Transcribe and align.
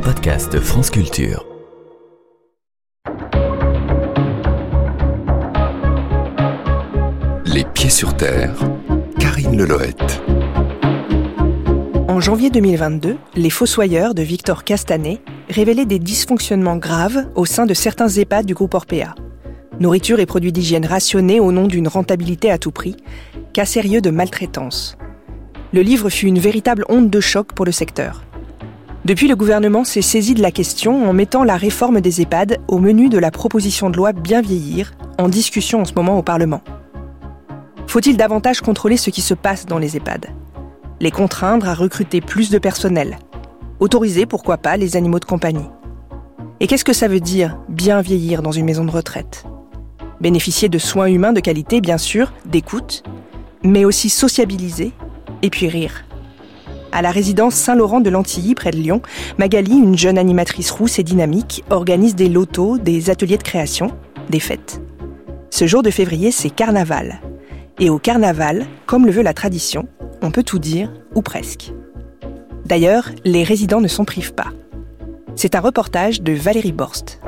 podcast 0.00 0.60
France 0.60 0.90
Culture. 0.90 1.44
Les 7.46 7.64
pieds 7.64 7.90
sur 7.90 8.16
terre, 8.16 8.54
Karine 9.18 9.56
Leloët. 9.56 10.22
En 12.08 12.20
janvier 12.20 12.50
2022, 12.50 13.16
les 13.34 13.50
Fossoyeurs 13.50 14.14
de 14.14 14.22
Victor 14.22 14.64
Castanet 14.64 15.20
révélaient 15.48 15.84
des 15.84 15.98
dysfonctionnements 15.98 16.76
graves 16.76 17.28
au 17.34 17.44
sein 17.44 17.66
de 17.66 17.74
certains 17.74 18.08
EHPAD 18.08 18.46
du 18.46 18.54
groupe 18.54 18.74
Orpea. 18.74 19.14
Nourriture 19.80 20.20
et 20.20 20.26
produits 20.26 20.52
d'hygiène 20.52 20.86
rationnés 20.86 21.40
au 21.40 21.52
nom 21.52 21.66
d'une 21.66 21.88
rentabilité 21.88 22.50
à 22.50 22.58
tout 22.58 22.72
prix, 22.72 22.96
cas 23.52 23.64
sérieux 23.64 24.00
de 24.00 24.10
maltraitance. 24.10 24.96
Le 25.72 25.82
livre 25.82 26.08
fut 26.08 26.26
une 26.26 26.38
véritable 26.38 26.84
onde 26.88 27.10
de 27.10 27.20
choc 27.20 27.52
pour 27.52 27.66
le 27.66 27.72
secteur. 27.72 28.22
Depuis, 29.08 29.26
le 29.26 29.36
gouvernement 29.36 29.84
s'est 29.84 30.02
saisi 30.02 30.34
de 30.34 30.42
la 30.42 30.50
question 30.50 31.08
en 31.08 31.14
mettant 31.14 31.42
la 31.42 31.56
réforme 31.56 32.02
des 32.02 32.20
EHPAD 32.20 32.58
au 32.68 32.78
menu 32.78 33.08
de 33.08 33.16
la 33.16 33.30
proposition 33.30 33.88
de 33.88 33.96
loi 33.96 34.12
Bien 34.12 34.42
vieillir, 34.42 34.92
en 35.16 35.30
discussion 35.30 35.80
en 35.80 35.86
ce 35.86 35.94
moment 35.94 36.18
au 36.18 36.22
Parlement. 36.22 36.60
Faut-il 37.86 38.18
davantage 38.18 38.60
contrôler 38.60 38.98
ce 38.98 39.08
qui 39.08 39.22
se 39.22 39.32
passe 39.32 39.64
dans 39.64 39.78
les 39.78 39.96
EHPAD? 39.96 40.26
Les 41.00 41.10
contraindre 41.10 41.70
à 41.70 41.72
recruter 41.72 42.20
plus 42.20 42.50
de 42.50 42.58
personnel? 42.58 43.18
Autoriser, 43.80 44.26
pourquoi 44.26 44.58
pas, 44.58 44.76
les 44.76 44.94
animaux 44.94 45.20
de 45.20 45.24
compagnie? 45.24 45.70
Et 46.60 46.66
qu'est-ce 46.66 46.84
que 46.84 46.92
ça 46.92 47.08
veut 47.08 47.20
dire, 47.20 47.56
bien 47.70 48.02
vieillir 48.02 48.42
dans 48.42 48.52
une 48.52 48.66
maison 48.66 48.84
de 48.84 48.90
retraite? 48.90 49.44
Bénéficier 50.20 50.68
de 50.68 50.78
soins 50.78 51.06
humains 51.06 51.32
de 51.32 51.40
qualité, 51.40 51.80
bien 51.80 51.96
sûr, 51.96 52.34
d'écoute, 52.44 53.04
mais 53.64 53.86
aussi 53.86 54.10
sociabiliser 54.10 54.92
et 55.40 55.48
puis 55.48 55.68
rire. 55.68 56.04
À 56.92 57.02
la 57.02 57.10
résidence 57.10 57.54
Saint-Laurent 57.54 58.00
de 58.00 58.10
Lantilly, 58.10 58.54
près 58.54 58.70
de 58.70 58.76
Lyon, 58.76 59.02
Magali, 59.36 59.76
une 59.76 59.98
jeune 59.98 60.18
animatrice 60.18 60.70
rousse 60.70 60.98
et 60.98 61.02
dynamique, 61.02 61.62
organise 61.70 62.14
des 62.14 62.28
lotos, 62.28 62.78
des 62.78 63.10
ateliers 63.10 63.36
de 63.36 63.42
création, 63.42 63.92
des 64.30 64.40
fêtes. 64.40 64.80
Ce 65.50 65.66
jour 65.66 65.82
de 65.82 65.90
février, 65.90 66.30
c'est 66.30 66.50
carnaval. 66.50 67.20
Et 67.78 67.90
au 67.90 67.98
carnaval, 67.98 68.66
comme 68.86 69.06
le 69.06 69.12
veut 69.12 69.22
la 69.22 69.34
tradition, 69.34 69.86
on 70.22 70.30
peut 70.30 70.42
tout 70.42 70.58
dire, 70.58 70.92
ou 71.14 71.22
presque. 71.22 71.72
D'ailleurs, 72.64 73.10
les 73.24 73.44
résidents 73.44 73.80
ne 73.80 73.88
s'en 73.88 74.04
privent 74.04 74.34
pas. 74.34 74.52
C'est 75.36 75.54
un 75.54 75.60
reportage 75.60 76.22
de 76.22 76.32
Valérie 76.32 76.72
Borst. 76.72 77.20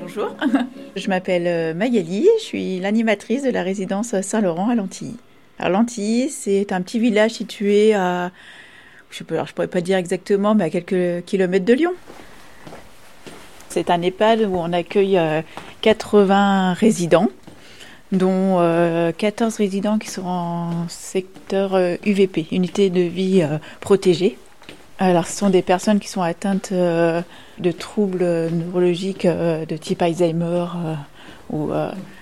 Bonjour, 0.00 0.34
je 0.96 1.08
m'appelle 1.08 1.46
euh, 1.46 1.74
Magali, 1.74 2.26
je 2.38 2.44
suis 2.44 2.80
l'animatrice 2.80 3.42
de 3.42 3.50
la 3.50 3.62
résidence 3.62 4.18
Saint-Laurent 4.22 4.70
à 4.70 4.74
Lantilly. 4.74 5.16
Alors 5.58 5.80
Lantilly, 5.80 6.28
c'est 6.28 6.72
un 6.72 6.82
petit 6.82 6.98
village 6.98 7.32
situé 7.32 7.94
à, 7.94 8.30
je 9.10 9.24
ne 9.24 9.44
pourrais 9.44 9.68
pas 9.68 9.80
dire 9.80 9.96
exactement, 9.96 10.54
mais 10.54 10.64
à 10.64 10.70
quelques 10.70 11.24
kilomètres 11.24 11.64
de 11.64 11.72
Lyon. 11.72 11.92
C'est 13.70 13.90
un 13.90 14.02
EHPAD 14.02 14.42
où 14.42 14.56
on 14.56 14.72
accueille 14.72 15.18
80 15.80 16.72
euh, 16.72 16.74
résidents, 16.74 17.28
dont 18.12 18.56
14 19.16 19.54
euh, 19.54 19.56
résidents 19.58 19.98
qui 19.98 20.08
sont 20.08 20.26
en 20.26 20.88
secteur 20.88 21.78
UVP, 22.04 22.46
unité 22.52 22.90
de 22.90 23.00
vie 23.00 23.46
protégée. 23.80 24.38
Alors, 24.98 25.26
ce 25.26 25.36
sont 25.36 25.50
des 25.50 25.60
personnes 25.62 26.00
qui 26.00 26.08
sont 26.08 26.22
atteintes 26.22 26.72
de 26.72 27.72
troubles 27.78 28.24
neurologiques 28.50 29.26
de 29.26 29.76
type 29.76 30.00
Alzheimer 30.00 30.66
ou 31.50 31.70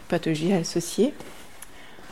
pathologies 0.09 0.53
associées. 0.53 1.15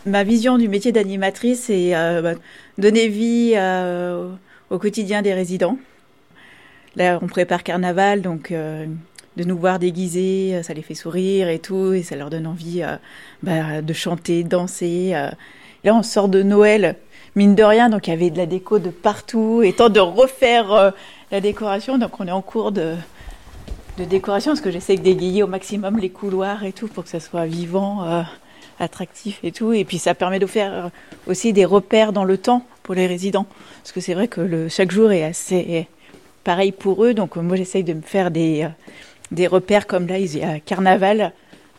Ma 0.05 0.25
vision 0.25 0.59
du 0.59 0.69
métier 0.69 0.91
d'animatrice, 0.91 1.65
c'est 1.67 1.95
euh, 1.95 2.23
bah, 2.23 2.35
donner 2.77 3.07
vie 3.07 3.53
euh, 3.55 4.31
au 4.69 4.79
quotidien 4.79 5.23
des 5.23 5.33
résidents. 5.33 5.79
Là, 6.97 7.21
on 7.23 7.29
prépare 7.29 7.63
carnaval, 7.63 8.21
donc 8.21 8.51
euh, 8.51 8.85
de 9.37 9.45
nous 9.45 9.57
voir 9.57 9.79
déguisés, 9.79 10.61
ça 10.65 10.75
les 10.75 10.83
fait 10.83 10.97
sourire 10.97 11.49
et 11.49 11.61
tout, 11.61 11.93
et 11.93 12.03
ça 12.03 12.17
leur 12.17 12.31
donne 12.31 12.49
envie 12.49 12.83
bah, 13.45 13.81
de 13.81 13.93
chanter, 13.93 14.43
de 14.43 14.49
danser. 14.49 15.13
Là, 15.85 15.95
on 15.95 16.03
sort 16.03 16.29
de 16.29 16.43
Noël, 16.43 16.97
mine 17.37 17.55
de 17.55 17.63
rien, 17.63 17.89
donc 17.89 18.09
il 18.09 18.11
y 18.11 18.13
avait 18.13 18.31
de 18.31 18.39
la 18.39 18.47
déco 18.47 18.81
de 18.81 18.91
partout, 18.91 19.63
et 19.63 19.73
temps 19.73 19.89
de 19.89 20.01
refaire 20.01 20.93
la 21.31 21.41
décoration, 21.41 21.97
donc 21.97 22.21
on 22.21 22.27
est 22.27 22.33
en 22.33 22.43
cours 22.43 22.73
de, 22.73 22.95
de 23.99 24.05
décoration, 24.05 24.51
parce 24.51 24.61
que 24.61 24.71
j'essaie 24.73 24.97
de 24.97 25.03
dégayer 25.03 25.45
au 25.45 25.47
maximum 25.47 25.99
les 25.99 26.11
couloirs 26.11 26.65
et 26.65 26.73
tout, 26.73 26.89
pour 26.89 27.05
que 27.05 27.11
ça 27.11 27.21
soit 27.21 27.47
vivant 27.47 28.25
attractif 28.83 29.41
et 29.43 29.53
tout. 29.53 29.73
Et 29.73 29.85
puis 29.85 29.99
ça 29.99 30.15
permet 30.15 30.39
de 30.39 30.47
faire 30.47 30.91
aussi 31.27 31.53
des 31.53 31.65
repères 31.65 32.13
dans 32.13 32.25
le 32.25 32.37
temps 32.37 32.67
pour 32.83 32.95
les 32.95 33.07
résidents. 33.07 33.47
Parce 33.83 33.93
que 33.93 34.01
c'est 34.01 34.15
vrai 34.15 34.29
que 34.29 34.69
chaque 34.69 34.91
jour 34.91 35.13
est 35.13 35.25
assez 35.25 35.87
pareil 36.45 36.73
pour 36.73 37.05
eux. 37.05 37.15
Donc 37.15 37.37
moi 37.37 37.57
j'essaye 37.57 37.85
de 37.85 37.95
me 37.95 38.03
faire 38.03 38.31
des, 38.31 38.65
euh, 38.65 38.69
des 39.31 39.47
repères 39.47 39.87
comme 39.87 40.07
là, 40.07 40.19
il 40.19 40.37
y 40.37 40.43
a 40.43 40.61
carnaval 40.61 41.33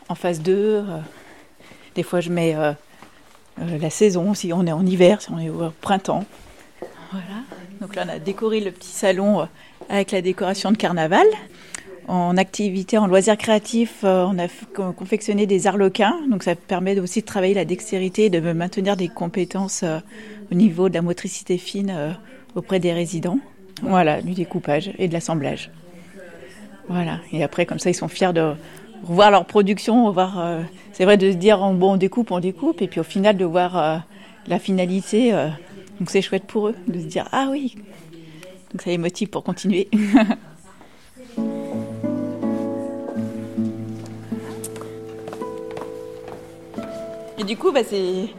en 0.10 0.16
phase 0.16 0.42
2. 0.42 0.54
Euh, 0.54 0.84
des 1.96 2.04
fois 2.04 2.20
je 2.20 2.30
mets 2.30 2.56
euh, 2.56 2.74
la 3.58 3.90
saison, 3.90 4.34
si 4.34 4.52
on 4.54 4.66
est 4.66 4.72
en 4.72 4.86
hiver, 4.86 5.22
si 5.22 5.32
on 5.32 5.40
est 5.40 5.50
au 5.50 5.72
printemps. 5.82 6.26
Voilà. 7.12 7.42
Donc 7.82 7.96
là 7.96 8.06
on 8.08 8.10
a 8.10 8.20
décoré 8.20 8.60
le 8.60 8.72
petit 8.72 8.90
salon 8.90 9.48
avec 9.90 10.12
la 10.12 10.22
décoration 10.22 10.72
de 10.72 10.78
carnaval. 10.78 11.28
En 12.08 12.36
activité, 12.36 12.98
en 12.98 13.08
loisirs 13.08 13.38
créatifs, 13.38 14.02
euh, 14.04 14.26
on 14.28 14.38
a 14.38 14.48
confectionné 14.94 15.46
des 15.46 15.68
arlequins, 15.68 16.16
donc 16.30 16.44
ça 16.44 16.54
permet 16.56 17.00
aussi 17.00 17.22
de 17.22 17.26
travailler 17.26 17.54
la 17.54 17.64
dextérité 17.64 18.26
et 18.26 18.30
de 18.30 18.40
maintenir 18.52 18.98
des 18.98 19.08
compétences 19.08 19.84
euh, 19.84 20.00
au 20.52 20.56
niveau 20.56 20.90
de 20.90 20.96
la 20.96 21.02
motricité 21.02 21.58
fine 21.58 21.94
euh, 21.96 22.12
auprès 22.56 22.80
des 22.80 22.92
résidents. 22.92 23.40
Voilà, 23.82 24.22
du 24.22 24.34
découpage 24.34 24.92
et 24.98 25.08
de 25.08 25.14
l'assemblage. 25.14 25.72
Voilà, 26.90 27.20
et 27.32 27.42
après, 27.42 27.66
comme 27.66 27.80
ça, 27.80 27.90
ils 27.90 27.96
sont 27.96 28.10
fiers 28.10 28.34
de 28.34 28.54
revoir 29.04 29.32
leur 29.32 29.46
production, 29.46 30.12
voir. 30.12 30.60
c'est 30.92 31.06
vrai 31.06 31.18
de 31.18 31.32
se 31.32 31.38
dire 31.38 31.60
bon, 31.72 31.94
on 31.94 31.98
découpe, 31.98 32.32
on 32.32 32.40
découpe, 32.40 32.82
et 32.82 32.88
puis 32.88 33.00
au 33.00 33.06
final 33.06 33.38
de 33.38 33.46
voir 33.46 34.04
la 34.48 34.60
finalité. 34.60 35.32
donc 36.00 36.10
c'est 36.10 36.22
chouette 36.22 36.44
pour 36.44 36.70
eux 36.70 36.76
de 36.88 37.00
se 37.00 37.06
dire 37.06 37.28
ah 37.32 37.48
oui. 37.52 37.76
Donc 38.72 38.82
ça 38.82 38.90
les 38.90 38.98
motive 38.98 39.30
pour 39.30 39.44
continuer. 39.44 39.90
Et 47.38 47.44
du 47.44 47.58
coup, 47.58 47.72
bah, 47.72 47.82
c'est 47.88 48.30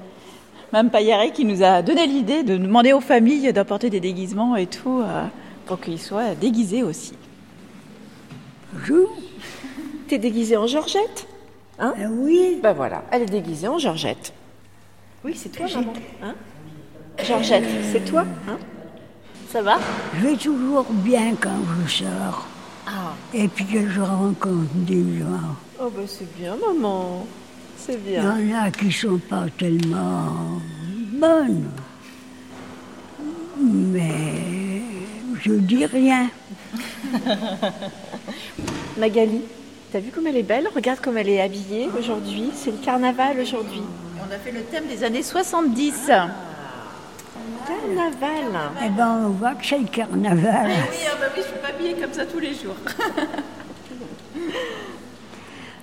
Mme 0.72 0.91
Payaré 0.91 1.32
qui 1.32 1.44
nous 1.44 1.62
a 1.62 1.82
donné 1.82 2.06
l'idée 2.06 2.43
de 2.43 2.56
demander 2.56 2.93
aux 2.93 3.00
familles 3.00 3.53
d'apporter 3.53 3.91
des 3.91 4.00
déguisements 4.00 4.56
et 4.56 4.66
tout 4.66 5.00
euh, 5.00 5.25
pour 5.66 5.81
qu'ils 5.81 6.00
soient 6.00 6.34
déguisés 6.34 6.82
aussi. 6.82 7.15
Bonjour. 8.72 9.09
T'es 10.09 10.19
déguisée 10.19 10.56
en 10.56 10.66
Georgette 10.66 11.27
Hein? 11.78 11.94
Ah 11.99 12.06
Oui. 12.10 12.60
Ben 12.62 12.72
voilà, 12.72 13.03
elle 13.10 13.22
est 13.22 13.27
déguisée 13.27 13.66
en 13.66 13.78
Georgette. 13.78 14.33
Oui, 15.25 15.34
c'est 15.34 15.49
toi, 15.50 15.66
maman. 15.75 15.93
Hein? 16.22 16.34
Georgette, 17.25 17.65
c'est 17.93 18.04
toi 18.04 18.25
hein? 18.49 18.59
Ça 19.49 19.62
va? 19.62 19.78
Je 20.16 20.27
vais 20.27 20.37
toujours 20.37 20.84
bien 20.91 21.34
quand 21.41 21.50
je 21.87 22.04
sors. 22.04 22.47
Ah. 22.87 23.15
Et 23.33 23.49
puis 23.49 23.65
que 23.65 23.88
je 23.88 24.00
rencontre 24.00 24.69
des 24.75 25.19
gens. 25.19 25.56
Oh 25.81 25.91
ben 25.97 26.04
c'est 26.06 26.33
bien, 26.37 26.56
maman. 26.56 27.27
C'est 27.87 28.03
bien. 28.03 28.39
Il 28.39 28.49
y 28.49 28.55
en 28.55 28.62
a 28.62 28.71
qui 28.71 28.91
sont 28.91 29.19
pas 29.19 29.45
tellement 29.59 30.59
bonnes. 31.12 31.69
Mais 33.59 34.81
je 35.43 35.53
dis 35.53 35.84
rien. 35.84 36.31
Magali, 38.97 39.43
t'as 39.93 39.99
vu 39.99 40.11
comme 40.12 40.27
elle 40.27 40.39
est 40.39 40.43
belle? 40.43 40.67
Regarde 40.75 41.00
comme 41.00 41.19
elle 41.19 41.28
est 41.28 41.43
habillée 41.43 41.91
aujourd'hui. 41.99 42.50
C'est 42.55 42.71
le 42.71 42.78
carnaval 42.78 43.39
aujourd'hui. 43.39 43.83
On 44.19 44.33
a 44.34 44.39
fait 44.39 44.53
le 44.53 44.62
thème 44.62 44.87
des 44.87 45.05
années 45.05 45.22
70. 45.22 46.06
Carnaval. 47.66 48.60
Eh 48.83 48.89
ben, 48.89 49.27
on 49.27 49.31
voit 49.31 49.54
que 49.57 49.66
c'est 49.66 49.78
le 49.78 49.89
carnaval. 49.89 50.71
Eh 50.71 50.91
oui, 50.91 50.97
ah 51.07 51.16
bah 51.21 51.27
oui, 51.36 51.42
je 51.42 51.48
suis 51.48 51.60
pas 51.60 51.69
habillée 51.69 51.95
comme 52.01 52.15
ça 52.15 52.25
tous 52.25 52.39
les 52.39 52.54
jours. 52.54 52.77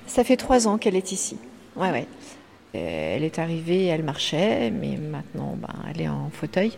ça 0.08 0.24
fait 0.24 0.38
trois 0.38 0.68
ans 0.68 0.80
qu'elle 0.80 0.96
est 0.96 1.12
ici. 1.12 1.38
Ouais, 1.76 1.92
ouais. 1.92 2.08
Euh, 2.76 3.16
elle 3.16 3.24
est 3.24 3.40
arrivée, 3.40 3.86
elle 3.86 4.04
marchait, 4.04 4.72
mais 4.72 4.98
maintenant, 4.98 5.58
ben, 5.58 5.74
elle 5.90 6.02
est 6.02 6.08
en 6.08 6.30
fauteuil. 6.32 6.78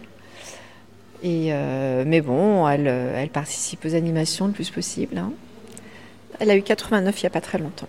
Et 1.22 1.54
euh, 1.54 2.04
mais 2.06 2.22
bon, 2.22 2.68
elle, 2.68 2.88
euh, 2.88 3.22
elle, 3.22 3.30
participe 3.30 3.86
aux 3.86 3.96
animations 3.96 4.48
le 4.48 4.54
plus 4.54 4.70
possible. 4.70 5.18
Hein. 5.18 5.32
Elle 6.40 6.50
a 6.50 6.56
eu 6.56 6.64
89 6.64 7.22
il 7.22 7.24
n'y 7.24 7.28
a 7.28 7.30
pas 7.30 7.42
très 7.42 7.60
longtemps. 7.60 7.88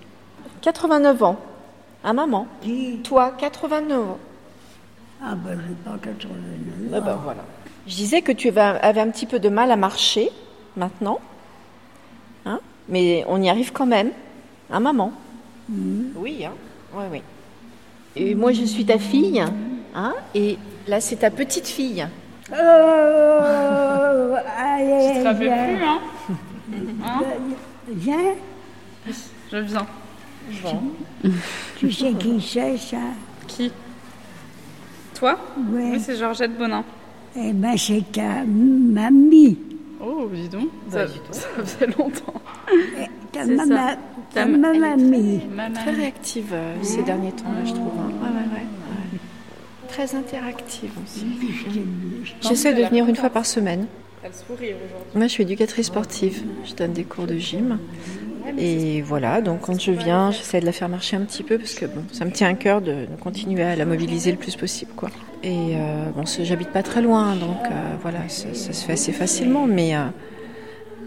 89 0.60 1.22
ans. 1.22 1.38
À 2.04 2.12
maman. 2.12 2.46
Toi, 3.02 3.34
89 3.38 3.98
ans. 3.98 4.18
Ah 5.22 5.34
ben, 5.34 5.58
je 5.58 5.90
pas 5.90 5.96
89 6.02 6.92
ah 6.92 7.00
ben, 7.00 7.18
voilà. 7.24 7.44
Je 7.86 7.94
disais 7.94 8.20
que 8.20 8.32
tu 8.32 8.48
avais 8.48 9.00
un 9.00 9.10
petit 9.10 9.26
peu 9.26 9.38
de 9.38 9.48
mal 9.48 9.70
à 9.70 9.76
marcher 9.76 10.30
maintenant. 10.76 11.20
Hein? 12.44 12.60
Mais 12.88 13.24
on 13.26 13.40
y 13.40 13.48
arrive 13.48 13.72
quand 13.72 13.86
même. 13.86 14.10
À 14.70 14.80
maman. 14.80 15.12
Mmh. 15.70 16.10
Oui, 16.16 16.44
hein 16.44 16.52
oui, 16.96 17.04
oui. 17.12 17.22
Et 18.16 18.34
moi, 18.34 18.52
je 18.52 18.64
suis 18.64 18.84
ta 18.84 18.98
fille, 18.98 19.42
hein, 19.94 20.14
et 20.34 20.56
là, 20.86 21.00
c'est 21.00 21.16
ta 21.16 21.30
petite 21.30 21.66
fille. 21.66 22.06
Oh, 22.50 22.54
allez, 24.58 25.12
Tu 25.14 25.20
te 25.20 25.24
rappelles 25.24 25.42
viens. 25.48 25.66
plus, 25.76 25.84
hein 25.84 26.00
Hein 27.04 27.22
Viens. 27.88 28.34
Je 29.50 29.56
viens. 29.58 29.86
Tu 31.76 31.92
sais 31.92 32.12
qui 32.12 32.40
c'est, 32.40 32.76
ça 32.76 32.96
Qui? 33.46 33.72
Toi? 35.14 35.38
Ouais. 35.72 35.90
Oui, 35.92 36.00
c'est 36.00 36.16
Georgette 36.16 36.56
Bonin. 36.56 36.84
Eh 37.36 37.52
ben, 37.52 37.76
c'est 37.76 38.04
ta 38.12 38.44
mamie. 38.44 39.58
Oh, 40.00 40.28
dis 40.32 40.48
donc. 40.48 40.68
Ça, 40.90 41.06
ça 41.30 41.48
faisait 41.56 41.86
longtemps. 41.86 42.34
Ta 43.34 43.44
maman. 43.46 43.76
Ta 44.32 44.40
Ta 44.42 44.46
ma- 44.46 44.72
mamie. 44.72 45.40
Maman. 45.54 45.74
Très 45.74 45.90
réactive 45.92 46.50
euh, 46.52 46.74
ces 46.82 47.02
derniers 47.02 47.32
temps, 47.32 47.44
là, 47.52 47.64
je 47.64 47.72
trouve. 47.72 47.92
hein. 47.98 48.10
Ouais, 48.22 48.28
ouais, 48.28 48.34
ouais, 48.34 48.62
ouais. 49.12 49.18
Très 49.88 50.14
interactive 50.16 50.90
aussi. 51.04 51.26
J'essaie 52.40 52.74
de 52.74 52.82
venir 52.84 53.06
une 53.08 53.16
fois 53.16 53.30
par 53.30 53.46
semaine. 53.46 53.86
Elle 54.24 54.32
sourit 54.32 54.68
aujourd'hui. 54.72 55.10
Moi, 55.14 55.26
je 55.26 55.32
suis 55.32 55.42
éducatrice 55.42 55.86
sportive. 55.86 56.42
Je 56.64 56.74
donne 56.74 56.92
des 56.92 57.04
cours 57.04 57.26
de 57.26 57.36
gym. 57.36 57.78
Et 58.58 59.00
voilà, 59.02 59.40
donc 59.40 59.62
quand 59.62 59.80
je 59.80 59.90
viens, 59.90 60.30
j'essaie 60.30 60.60
de 60.60 60.66
la 60.66 60.72
faire 60.72 60.88
marcher 60.88 61.16
un 61.16 61.22
petit 61.22 61.42
peu 61.42 61.56
parce 61.58 61.74
que 61.74 61.86
bon, 61.86 62.04
ça 62.12 62.24
me 62.26 62.30
tient 62.30 62.48
à 62.48 62.54
cœur 62.54 62.80
de, 62.82 62.92
de 63.06 63.16
continuer 63.20 63.62
à 63.62 63.74
la 63.74 63.84
mobiliser 63.86 64.30
le 64.32 64.36
plus 64.36 64.54
possible. 64.56 64.92
Quoi. 64.96 65.10
Et 65.42 65.76
euh, 65.76 66.10
bon, 66.14 66.24
j'habite 66.26 66.68
pas 66.68 66.82
très 66.82 67.00
loin, 67.02 67.36
donc 67.36 67.56
euh, 67.64 67.94
voilà, 68.02 68.18
ça, 68.28 68.52
ça 68.52 68.72
se 68.74 68.84
fait 68.84 68.92
assez 68.92 69.12
facilement. 69.12 69.66
Mais, 69.66 69.94
euh, 69.96 70.04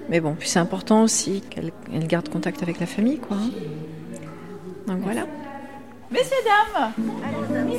mais 0.10 0.20
bon, 0.20 0.36
puis 0.36 0.48
c'est 0.48 0.60
important 0.60 1.04
aussi 1.04 1.42
qu'elle 1.42 1.72
elle 1.94 2.08
garde 2.08 2.30
contact 2.30 2.64
avec 2.64 2.80
la 2.80 2.86
famille. 2.86 3.18
Quoi, 3.20 3.38
hein. 3.38 3.50
Donc 4.88 5.00
voilà. 5.00 5.26
Messieurs, 6.10 6.38
dames, 6.46 6.94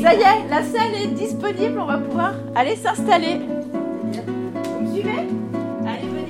ça 0.02 0.14
y 0.14 0.20
est, 0.20 0.48
la 0.50 0.62
salle 0.62 0.94
est 0.94 1.06
disponible, 1.08 1.78
on 1.78 1.86
va 1.86 1.98
pouvoir 1.98 2.34
aller 2.54 2.76
s'installer. 2.76 3.40
Vous 3.40 4.80
me 4.80 4.92
suivez 4.92 5.10
Allez, 5.86 6.08
venez. 6.08 6.28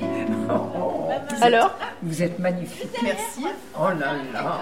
Alors? 1.41 1.75
Vous 2.01 2.23
êtes 2.23 2.39
magnifique. 2.39 2.89
Merci. 3.03 3.45
Oh 3.77 3.89
là 3.89 4.13
là. 4.33 4.61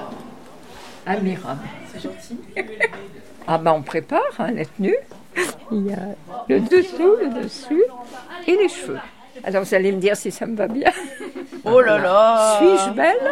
Admirable. 1.05 1.61
C'est 1.93 2.01
gentil. 2.01 2.39
Ah 3.47 3.57
ben 3.57 3.71
on 3.71 3.81
prépare 3.81 4.21
hein, 4.39 4.51
la 4.51 4.65
tenue. 4.65 4.97
Il 5.71 5.87
y 5.87 5.93
a 5.93 6.15
le 6.49 6.59
dessous, 6.59 7.15
le 7.21 7.43
dessus 7.43 7.83
et 8.47 8.55
les 8.55 8.67
cheveux. 8.67 8.97
Alors 9.43 9.63
vous 9.63 9.73
allez 9.75 9.91
me 9.91 9.99
dire 9.99 10.15
si 10.15 10.31
ça 10.31 10.45
me 10.45 10.55
va 10.55 10.67
bien. 10.67 10.91
Oh 11.65 11.81
là 11.81 11.97
là 11.97 12.57
Suis-je 12.59 12.89
belle 12.91 13.31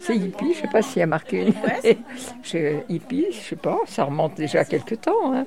C'est 0.00 0.16
hippie, 0.16 0.54
je 0.54 0.60
sais 0.62 0.68
pas 0.68 0.82
s'il 0.82 1.00
y 1.00 1.02
a 1.02 1.06
marqué. 1.06 1.46
Chez 2.42 2.84
hippie, 2.88 3.26
je 3.30 3.40
sais 3.50 3.56
pas, 3.56 3.78
ça 3.86 4.04
remonte 4.04 4.34
déjà 4.34 4.60
à 4.60 4.64
quelques 4.64 5.00
temps. 5.00 5.32
hein. 5.34 5.44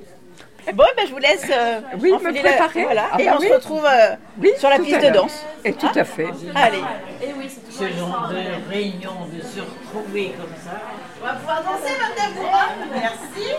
Bon, 0.74 0.84
ben, 0.94 1.06
je 1.06 1.12
vous 1.12 1.18
laisse 1.18 1.46
euh, 1.50 1.80
Oui, 2.00 2.10
me 2.10 2.16
enfiler 2.16 2.42
la- 2.42 2.50
préparer. 2.50 2.82
Voilà, 2.84 3.04
Ah 3.12 3.20
et 3.20 3.24
bah 3.24 3.32
on 3.36 3.40
oui. 3.40 3.48
se 3.48 3.52
retrouve 3.54 3.84
euh, 3.86 4.14
Oui, 4.40 4.50
sur 4.58 4.68
la 4.68 4.78
piste 4.78 5.02
de 5.02 5.08
danse. 5.10 5.44
Et 5.64 5.72
tout 5.72 5.88
à 5.94 6.04
fait. 6.04 6.26
Allez, 6.54 6.82
ce 7.70 7.84
genre 7.98 8.30
de 8.30 8.70
réunion, 8.70 9.12
de 9.34 9.40
se 9.40 9.60
retrouver 9.60 10.32
comme 10.38 10.54
ça. 10.62 10.78
on 11.22 11.26
va 11.26 11.32
pouvoir 11.34 11.62
danser, 11.62 11.92
Madame 11.98 12.34
Bourrin. 12.34 12.68
Merci. 12.92 13.54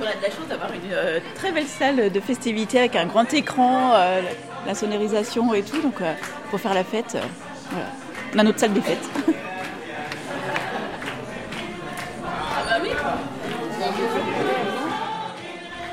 On 0.00 0.06
a 0.06 0.14
de 0.16 0.22
la 0.22 0.28
chance 0.28 0.48
d'avoir 0.48 0.72
une 0.72 0.92
euh, 0.92 1.20
très 1.34 1.52
belle 1.52 1.66
salle 1.66 2.10
de 2.10 2.20
festivités 2.20 2.78
avec 2.78 2.96
un 2.96 3.04
grand 3.04 3.32
écran, 3.34 3.92
euh, 3.94 4.22
la 4.66 4.74
sonorisation 4.74 5.52
et 5.52 5.62
tout. 5.62 5.82
Donc, 5.82 6.00
euh, 6.00 6.14
pour 6.50 6.58
faire 6.58 6.72
la 6.72 6.84
fête, 6.84 7.16
euh, 7.16 7.20
voilà. 7.70 7.86
On 8.34 8.38
a 8.38 8.42
notre 8.44 8.60
salle 8.60 8.72
des 8.72 8.80
fêtes. 8.80 9.10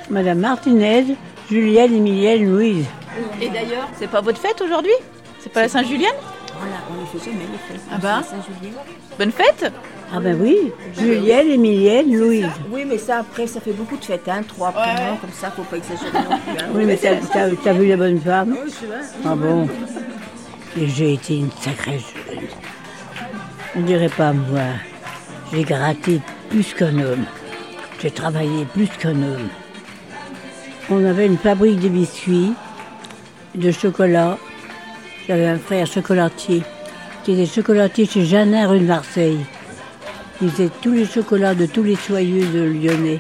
Madame 0.10 0.40
Martinez, 0.40 1.18
Julienne, 1.50 1.94
Emilienne, 1.94 2.50
Louise. 2.50 2.86
Et 3.42 3.50
d'ailleurs, 3.50 3.90
c'est 4.00 4.08
pas 4.08 4.22
votre 4.22 4.40
fête 4.40 4.62
aujourd'hui? 4.62 4.94
C'est 5.40 5.52
pas 5.52 5.62
la 5.62 5.70
Saint-Julienne 5.70 6.16
Voilà, 6.58 6.76
on 6.90 7.02
les 7.02 7.20
fait 7.20 7.30
jamais 7.30 7.46
les 7.52 7.58
fêtes. 7.58 7.86
Ah 7.92 7.98
bah. 8.02 8.22
Bonne 9.20 9.32
fête? 9.32 9.72
Ah 10.14 10.20
ben 10.22 10.38
oui, 10.42 10.72
Julienne, 10.98 11.50
Emilienne, 11.50 12.18
Louise. 12.18 12.48
Oui, 12.72 12.84
mais 12.88 12.98
ça, 12.98 13.18
après, 13.20 13.46
ça 13.46 13.60
fait 13.60 13.74
beaucoup 13.74 13.98
de 13.98 14.06
fêtes, 14.06 14.28
hein. 14.30 14.42
Trois 14.48 14.72
prénoms, 14.72 15.18
comme 15.20 15.32
ça, 15.34 15.52
faut 15.52 15.64
pas 15.64 15.76
exagérer 15.78 16.12
non 16.14 16.38
plus. 16.38 16.64
hein. 16.64 16.70
Oui, 16.74 16.86
mais 16.86 16.96
t'as, 16.96 17.16
t'as- 17.18 17.56
t'as 17.62 17.74
vu 17.74 17.88
la 17.88 17.98
bonne 17.98 18.20
femme? 18.22 18.56
Ah 19.26 19.36
bon? 19.36 19.68
Et 20.80 20.88
j'ai 20.88 21.14
été 21.16 21.38
une 21.40 21.52
sacrée 21.60 22.00
jeune. 22.00 22.40
On 23.76 23.82
dirait 23.82 24.08
pas 24.10 24.32
moi. 24.32 24.62
J'ai 25.52 25.64
gratté 25.64 26.22
plus 26.50 26.74
qu'un 26.74 26.98
homme. 27.00 27.26
J'ai 28.02 28.12
travaillé 28.12 28.66
plus 28.74 28.88
qu'un 28.88 29.12
homme. 29.22 29.50
On 30.90 31.04
avait 31.04 31.26
une 31.26 31.38
fabrique 31.38 31.80
de 31.82 31.90
biscuits, 31.90 32.54
de 33.56 33.72
chocolat. 33.72 34.38
J'avais 35.28 35.48
un 35.48 35.58
frère 35.58 35.86
chocolatier 35.86 36.64
qui 37.26 37.34
était 37.34 37.46
chocolatier 37.52 38.06
chez 38.06 38.24
Jeannin 38.24 38.68
rue 38.68 38.80
de 38.80 38.86
Marseille. 38.86 39.40
Il 40.42 40.52
faisait 40.52 40.70
tous 40.82 40.92
les 40.92 41.06
chocolats 41.06 41.56
de 41.56 41.66
tous 41.66 41.84
les 41.84 41.96
soyeux 41.96 42.46
de 42.48 42.64
Lyonnais. 42.64 43.20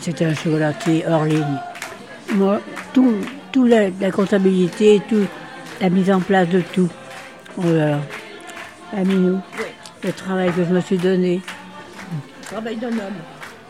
C'était 0.00 0.26
un 0.26 0.34
chocolatier 0.34 1.04
hors 1.08 1.24
ligne. 1.24 1.58
Moi, 2.34 2.60
tout, 2.92 3.14
tout 3.50 3.64
la, 3.64 3.90
la 4.00 4.10
comptabilité, 4.12 5.02
tout, 5.08 5.26
la 5.80 5.90
mise 5.90 6.10
en 6.10 6.20
place 6.20 6.48
de 6.48 6.60
tout. 6.60 6.88
Oh 7.58 7.62
là 7.64 7.90
là. 7.90 7.98
Aminou, 8.96 9.40
le 10.04 10.12
travail 10.12 10.52
que 10.52 10.64
je 10.64 10.70
me 10.70 10.80
suis 10.80 10.98
donné. 10.98 11.40
Travail 12.42 12.76
d'un 12.76 12.88
homme. 12.88 13.20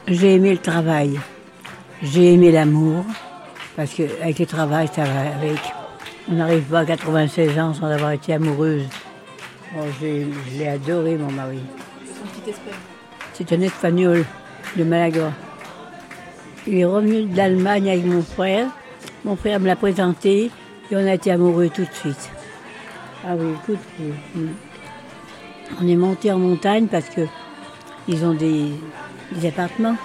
J'ai 0.07 0.35
aimé 0.35 0.53
le 0.53 0.59
travail. 0.59 1.19
J'ai 2.03 2.35
aimé 2.35 2.53
l'amour. 2.53 3.05
Parce 3.77 3.95
qu'avec 3.95 4.39
le 4.39 4.47
travail, 4.47 4.89
ça 4.95 5.05
va 5.05 5.21
avec. 5.41 5.59
On 6.31 6.35
n'arrive 6.35 6.65
pas 6.65 6.81
à 6.81 6.85
96 6.85 7.59
ans 7.59 7.73
sans 7.73 7.87
avoir 7.87 8.11
été 8.11 8.35
amoureuse. 8.35 8.85
Oh, 9.77 9.83
je 10.01 10.57
l'ai 10.57 10.69
adoré, 10.69 11.17
mon 11.17 11.33
mari. 11.33 11.59
C'est 13.33 13.53
un 13.53 13.61
espagnol 13.61 14.25
de 14.77 14.85
Malaga. 14.85 15.33
Il 16.67 16.79
est 16.79 16.85
revenu 16.85 17.25
d'Allemagne 17.25 17.91
avec 17.91 18.05
mon 18.05 18.23
frère. 18.23 18.69
Mon 19.25 19.35
frère 19.35 19.59
me 19.59 19.67
l'a 19.67 19.75
présenté 19.75 20.51
et 20.91 20.97
on 20.97 21.05
a 21.05 21.15
été 21.15 21.33
amoureux 21.33 21.71
tout 21.75 21.83
de 21.83 21.93
suite. 21.93 22.31
Ah 23.27 23.35
oui, 23.37 23.47
écoute, 23.63 23.81
oui. 23.99 24.47
on 25.81 25.89
est 25.89 25.97
monté 25.97 26.31
en 26.31 26.39
montagne 26.39 26.87
parce 26.87 27.09
que 27.09 27.23
ils 28.07 28.25
ont 28.25 28.35
des, 28.35 28.71
des 29.33 29.49
appartements 29.49 29.97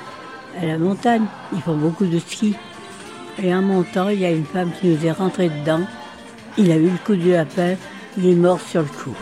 à 0.59 0.65
la 0.65 0.79
montagne. 0.79 1.25
Ils 1.53 1.61
font 1.61 1.75
beaucoup 1.75 2.07
de 2.07 2.17
ski. 2.17 2.55
Et 3.41 3.53
en 3.53 3.61
montant, 3.61 4.09
il 4.09 4.19
y 4.19 4.25
a 4.25 4.31
une 4.31 4.45
femme 4.45 4.71
qui 4.79 4.87
nous 4.87 5.05
est 5.05 5.11
rentrée 5.11 5.49
dedans. 5.49 5.81
Il 6.57 6.71
a 6.71 6.75
eu 6.75 6.89
le 6.89 6.97
coup 7.05 7.15
de 7.15 7.31
lapin. 7.31 7.75
Il 8.17 8.25
est 8.25 8.35
mort 8.35 8.59
sur 8.59 8.81
le 8.81 8.87
coup. 8.87 9.15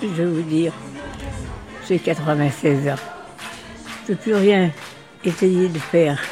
Je 0.00 0.06
vais 0.06 0.26
vous 0.26 0.42
dire, 0.42 0.72
j'ai 1.88 1.98
96 1.98 2.88
ans. 2.88 2.94
Je 4.06 4.12
ne 4.12 4.16
peux 4.16 4.22
plus 4.22 4.34
rien 4.34 4.70
essayer 5.24 5.68
de 5.68 5.78
faire. 5.78 6.22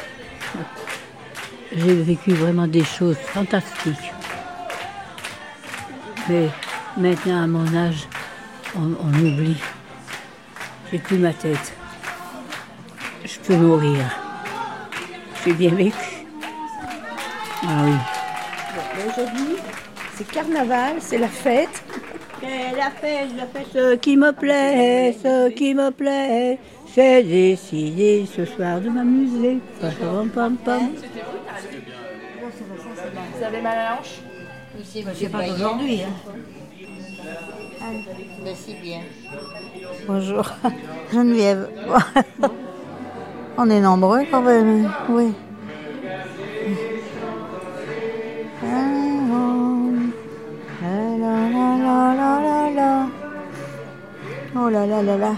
J'ai 1.75 1.95
vécu 2.01 2.33
vraiment 2.33 2.67
des 2.67 2.83
choses 2.83 3.17
fantastiques. 3.17 4.11
Mais 6.29 6.49
maintenant, 6.97 7.43
à 7.43 7.47
mon 7.47 7.75
âge, 7.75 8.07
on, 8.75 8.93
on 9.01 9.09
oublie. 9.09 9.57
J'ai 10.91 10.99
plus 10.99 11.17
ma 11.17 11.33
tête. 11.33 11.73
Je 13.25 13.39
peux 13.39 13.55
mourir. 13.55 14.05
J'ai 15.43 15.53
bien 15.53 15.71
vécu. 15.71 16.25
Ah 17.63 17.85
oui. 17.85 17.93
Aujourd'hui, 19.07 19.55
c'est 20.15 20.27
carnaval, 20.29 20.97
c'est 20.99 21.17
la 21.17 21.27
fête. 21.27 21.83
C'est 22.43 22.75
la 22.75 22.89
fête, 22.89 23.29
la 23.37 23.45
fête. 23.45 23.67
Ce 23.71 23.95
qui 23.95 24.17
me 24.17 24.31
plaît, 24.33 25.13
ce 25.13 25.49
qui 25.49 25.73
me 25.73 25.91
plaît, 25.91 26.59
c'est 26.93 27.23
décidé 27.23 28.25
ce 28.25 28.43
soir 28.43 28.81
de 28.81 28.89
m'amuser. 28.89 29.59
Pam, 29.79 30.29
pam, 30.29 30.57
pam. 30.57 30.89
Vous 33.37 33.43
avez 33.43 33.61
mal 33.61 33.77
à 33.77 33.83
la 33.83 33.93
hanche 33.93 34.19
C'est 35.13 35.29
pas 35.29 35.47
aujourd'hui, 35.47 36.01
hein. 36.01 36.13
Si 38.55 38.73
bien. 38.75 39.01
Bonjour, 40.05 40.49
Geneviève. 41.13 41.69
On 43.57 43.69
est 43.69 43.79
nombreux 43.79 44.23
quand 44.29 44.41
même, 44.41 44.91
oui. 45.09 45.33
Oh 54.55 54.69
là 54.69 54.85
là 54.85 55.01
là 55.01 55.17
là. 55.17 55.33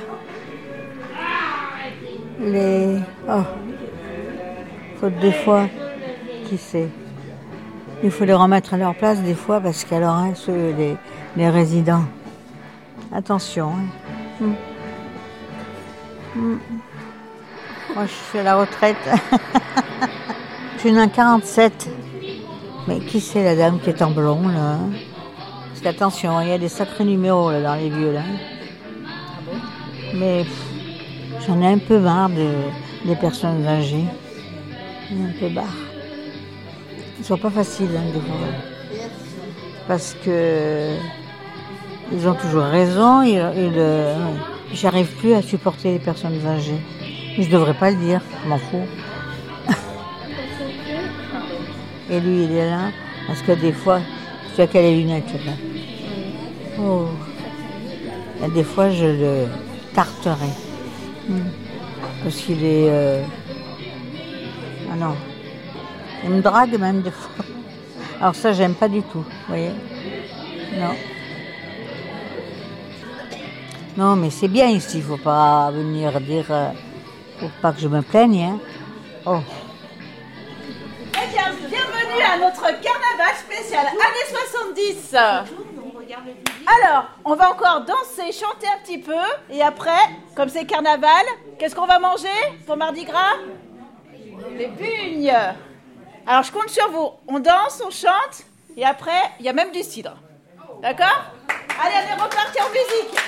Les. 2.39 2.99
Oh. 3.29 3.41
Faute 4.99 5.17
des 5.19 5.31
fois, 5.31 5.67
qui 6.47 6.57
sait. 6.57 6.89
Il 8.03 8.11
faut 8.11 8.25
les 8.25 8.33
remettre 8.33 8.73
à 8.73 8.77
leur 8.77 8.93
place 8.95 9.21
des 9.21 9.33
fois 9.33 9.61
parce 9.61 9.83
qu'alors, 9.85 10.15
hein, 10.15 10.33
ceux, 10.35 10.73
les, 10.77 10.97
les 11.37 11.49
résidents. 11.49 12.03
Attention. 13.13 13.71
hein. 14.41 14.45
Mm. 16.35 16.55
Moi, 17.95 18.05
je 18.05 18.11
suis 18.29 18.39
à 18.39 18.43
la 18.43 18.55
retraite. 18.57 18.97
je 20.75 20.79
suis 20.79 20.99
en 20.99 21.07
47. 21.07 21.89
Mais 22.87 22.99
qui 22.99 23.21
c'est 23.21 23.43
la 23.43 23.55
dame 23.55 23.79
qui 23.79 23.89
est 23.89 24.01
en 24.01 24.11
blond, 24.11 24.47
là 24.49 24.77
Parce 25.69 25.81
qu'attention, 25.81 26.41
il 26.41 26.49
y 26.49 26.51
a 26.51 26.57
des 26.57 26.67
sacrés 26.69 27.05
numéros 27.05 27.49
là, 27.51 27.61
dans 27.61 27.75
les 27.75 27.89
vieux, 27.89 28.11
là. 28.11 28.21
Mais 30.15 30.45
j'en 31.45 31.61
ai 31.61 31.67
un 31.67 31.77
peu 31.77 31.99
marre 31.99 32.29
de- 32.29 33.07
des 33.07 33.15
personnes 33.15 33.65
âgées. 33.67 34.05
Un 35.11 35.31
peu 35.39 35.49
marre. 35.49 35.65
Ils 37.19 37.25
sont 37.25 37.37
pas 37.37 37.49
faciles, 37.49 37.89
hein, 37.97 38.03
des. 38.13 38.97
Parce 39.87 40.15
que 40.25 40.95
ils 42.11 42.27
ont 42.27 42.33
toujours 42.35 42.63
raison. 42.63 43.23
Euh, 43.25 44.15
J'arrive 44.73 45.07
plus 45.17 45.33
à 45.33 45.41
supporter 45.41 45.93
les 45.93 45.99
personnes 45.99 46.39
âgées. 46.45 46.81
Je 47.37 47.47
devrais 47.49 47.73
pas 47.75 47.91
le 47.91 47.97
dire, 47.97 48.19
je 48.43 48.49
m'en 48.49 48.57
fous. 48.57 48.87
Et 52.09 52.19
lui, 52.19 52.43
il 52.45 52.51
est 52.51 52.69
là, 52.69 52.89
parce 53.27 53.41
que 53.41 53.51
des 53.53 53.71
fois, 53.71 53.99
tu 54.55 54.61
as 54.61 54.67
qu'à 54.67 54.81
les 54.81 54.95
lunettes, 54.97 55.31
là. 55.45 55.51
Oh. 56.79 57.05
Et 58.45 58.49
des 58.49 58.63
fois, 58.63 58.89
je 58.89 59.05
le 59.05 59.45
tarterai. 59.95 60.49
Hmm. 61.27 61.39
Parce 62.23 62.35
qu'il 62.37 62.63
est. 62.63 62.89
euh, 62.89 63.23
Ah 64.91 64.95
non. 64.95 65.15
Il 66.23 66.29
me 66.31 66.41
drague 66.41 66.77
même 66.79 67.01
des 67.01 67.11
fois. 67.11 67.45
Alors 68.19 68.35
ça, 68.35 68.53
j'aime 68.53 68.75
pas 68.75 68.87
du 68.87 69.01
tout, 69.03 69.19
vous 69.19 69.47
voyez. 69.47 69.71
Non. 70.77 70.95
Non, 73.97 74.15
mais 74.15 74.29
c'est 74.29 74.47
bien 74.49 74.67
ici, 74.67 75.01
faut 75.01 75.17
pas 75.17 75.71
venir 75.71 76.19
dire. 76.21 76.45
euh, 76.49 76.69
faut 77.39 77.49
pas 77.61 77.71
que 77.73 77.79
je 77.81 77.87
me 77.87 78.01
plaigne, 78.01 78.43
hein. 78.43 78.59
Oh. 79.25 79.39
Eh 81.13 81.27
bien, 81.33 81.43
bienvenue 81.69 82.21
à 82.23 82.37
notre 82.37 82.61
carnaval 82.81 83.35
spécial 83.37 83.85
années 83.87 84.27
70. 84.73 85.15
Alors, 86.65 87.05
on 87.25 87.35
va 87.35 87.49
encore 87.51 87.81
danser, 87.81 88.31
chanter 88.31 88.67
un 88.67 88.79
petit 88.83 88.99
peu. 88.99 89.13
Et 89.49 89.61
après, 89.61 89.91
comme 90.35 90.47
c'est 90.47 90.65
carnaval, 90.65 91.25
qu'est-ce 91.57 91.75
qu'on 91.75 91.87
va 91.87 91.97
manger 91.97 92.27
pour 92.67 92.77
Mardi 92.77 93.03
Gras? 93.03 93.33
Les 94.55 94.67
bugnes. 94.67 95.33
Alors, 96.27 96.43
je 96.43 96.51
compte 96.51 96.69
sur 96.69 96.89
vous. 96.91 97.09
On 97.27 97.39
danse, 97.39 97.81
on 97.85 97.89
chante. 97.89 98.43
Et 98.77 98.85
après, 98.85 99.21
il 99.39 99.45
y 99.45 99.49
a 99.49 99.53
même 99.53 99.71
du 99.71 99.81
cidre. 99.81 100.15
D'accord? 100.81 101.25
Allez, 101.83 101.95
on 101.95 102.09
est 102.11 102.23
reparti 102.23 102.59
en 102.61 102.69
musique. 102.69 103.19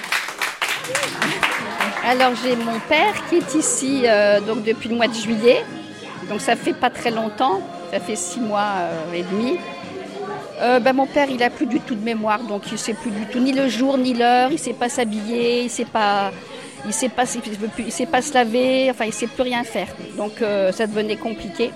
Alors 2.06 2.36
j'ai 2.42 2.56
mon 2.56 2.80
père 2.80 3.13
qui 3.27 3.38
est 3.38 3.56
ici 3.56 4.04
euh, 4.06 4.39
donc 4.39 4.63
depuis 4.63 4.88
le 4.88 4.96
mois 4.96 5.08
de 5.08 5.13
juillet. 5.13 5.66
Donc 6.30 6.39
ça 6.39 6.56
fait 6.56 6.74
pas 6.74 6.89
très 6.89 7.12
longtemps, 7.12 7.60
ça 7.92 8.00
fait 8.00 8.16
six 8.16 8.39
mois 8.39 8.70
euh, 8.77 9.13
et 9.13 9.24
demi. 9.24 9.60
Euh, 10.60 10.80
ben, 10.80 10.94
mon 10.94 11.06
père 11.06 11.30
il 11.30 11.44
a 11.44 11.52
plus 11.52 11.68
du 11.68 11.80
tout 11.80 11.94
de 11.94 12.04
mémoire, 12.04 12.40
donc 12.40 12.64
il 12.72 12.80
sait 12.80 12.96
plus 12.96 13.12
du 13.12 13.28
tout 13.28 13.40
ni 13.40 13.52
le 13.52 13.68
jour 13.68 13.96
ni 13.98 14.16
l'heure, 14.16 14.52
il 14.52 14.58
sait 14.58 14.74
pas 14.74 14.90
s'habiller, 14.90 15.64
il 15.64 15.70
sait 15.70 15.86
pas, 15.86 16.32
il 16.86 16.94
sait 16.94 17.10
pas, 17.10 17.26
sait 17.28 18.06
pas 18.08 18.22
se 18.24 18.34
laver, 18.34 18.90
enfin 18.90 19.06
il 19.06 19.14
sait 19.14 19.28
plus 19.28 19.44
rien 19.44 19.64
faire. 19.64 19.88
Donc 20.18 20.42
euh, 20.42 20.72
ça 20.72 20.88
devenait 20.88 21.16
compliqué. 21.18 21.70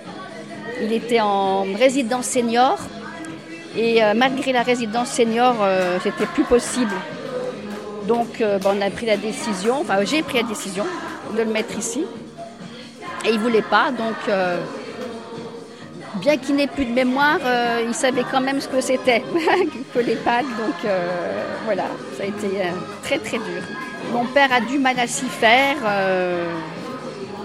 Il 0.82 0.92
était 0.94 1.22
en 1.22 1.64
résidence 1.78 2.26
senior 2.26 2.80
et 3.78 4.04
euh, 4.04 4.14
malgré 4.16 4.52
la 4.52 4.64
résidence 4.64 5.10
senior, 5.10 5.56
c'était 6.02 6.26
plus 6.26 6.44
possible. 6.44 6.96
Donc 8.08 8.40
ben, 8.40 8.60
on 8.66 8.82
a 8.82 8.90
pris 8.90 9.06
la 9.06 9.18
décision, 9.18 9.82
enfin 9.82 10.04
j'ai 10.06 10.24
pris 10.24 10.38
la 10.38 10.44
décision 10.44 10.86
de 11.38 11.44
le 11.44 11.52
mettre 11.52 11.78
ici. 11.78 12.04
Et 13.26 13.30
il 13.30 13.36
ne 13.36 13.42
voulait 13.42 13.62
pas, 13.62 13.92
donc 13.92 14.18
bien 16.16 16.38
qu'il 16.38 16.56
n'ait 16.56 16.68
plus 16.68 16.86
de 16.86 16.92
mémoire, 16.94 17.40
euh, 17.44 17.84
il 17.88 17.94
savait 17.94 18.26
quand 18.30 18.42
même 18.42 18.60
ce 18.62 18.68
que 18.68 18.82
c'était 18.82 19.22
que 19.94 20.00
l'EHPAD. 20.00 20.46
Donc 20.46 20.76
euh, 20.86 21.08
voilà, 21.66 21.86
ça 22.18 22.24
a 22.24 22.26
été 22.28 22.48
euh, 22.62 22.70
très 23.04 23.18
très 23.20 23.38
dur. 23.38 23.62
Mon 24.14 24.26
père 24.26 24.52
a 24.52 24.60
du 24.62 24.78
mal 24.80 25.00
à 25.00 25.08
s'y 25.08 25.26
faire. 25.26 25.78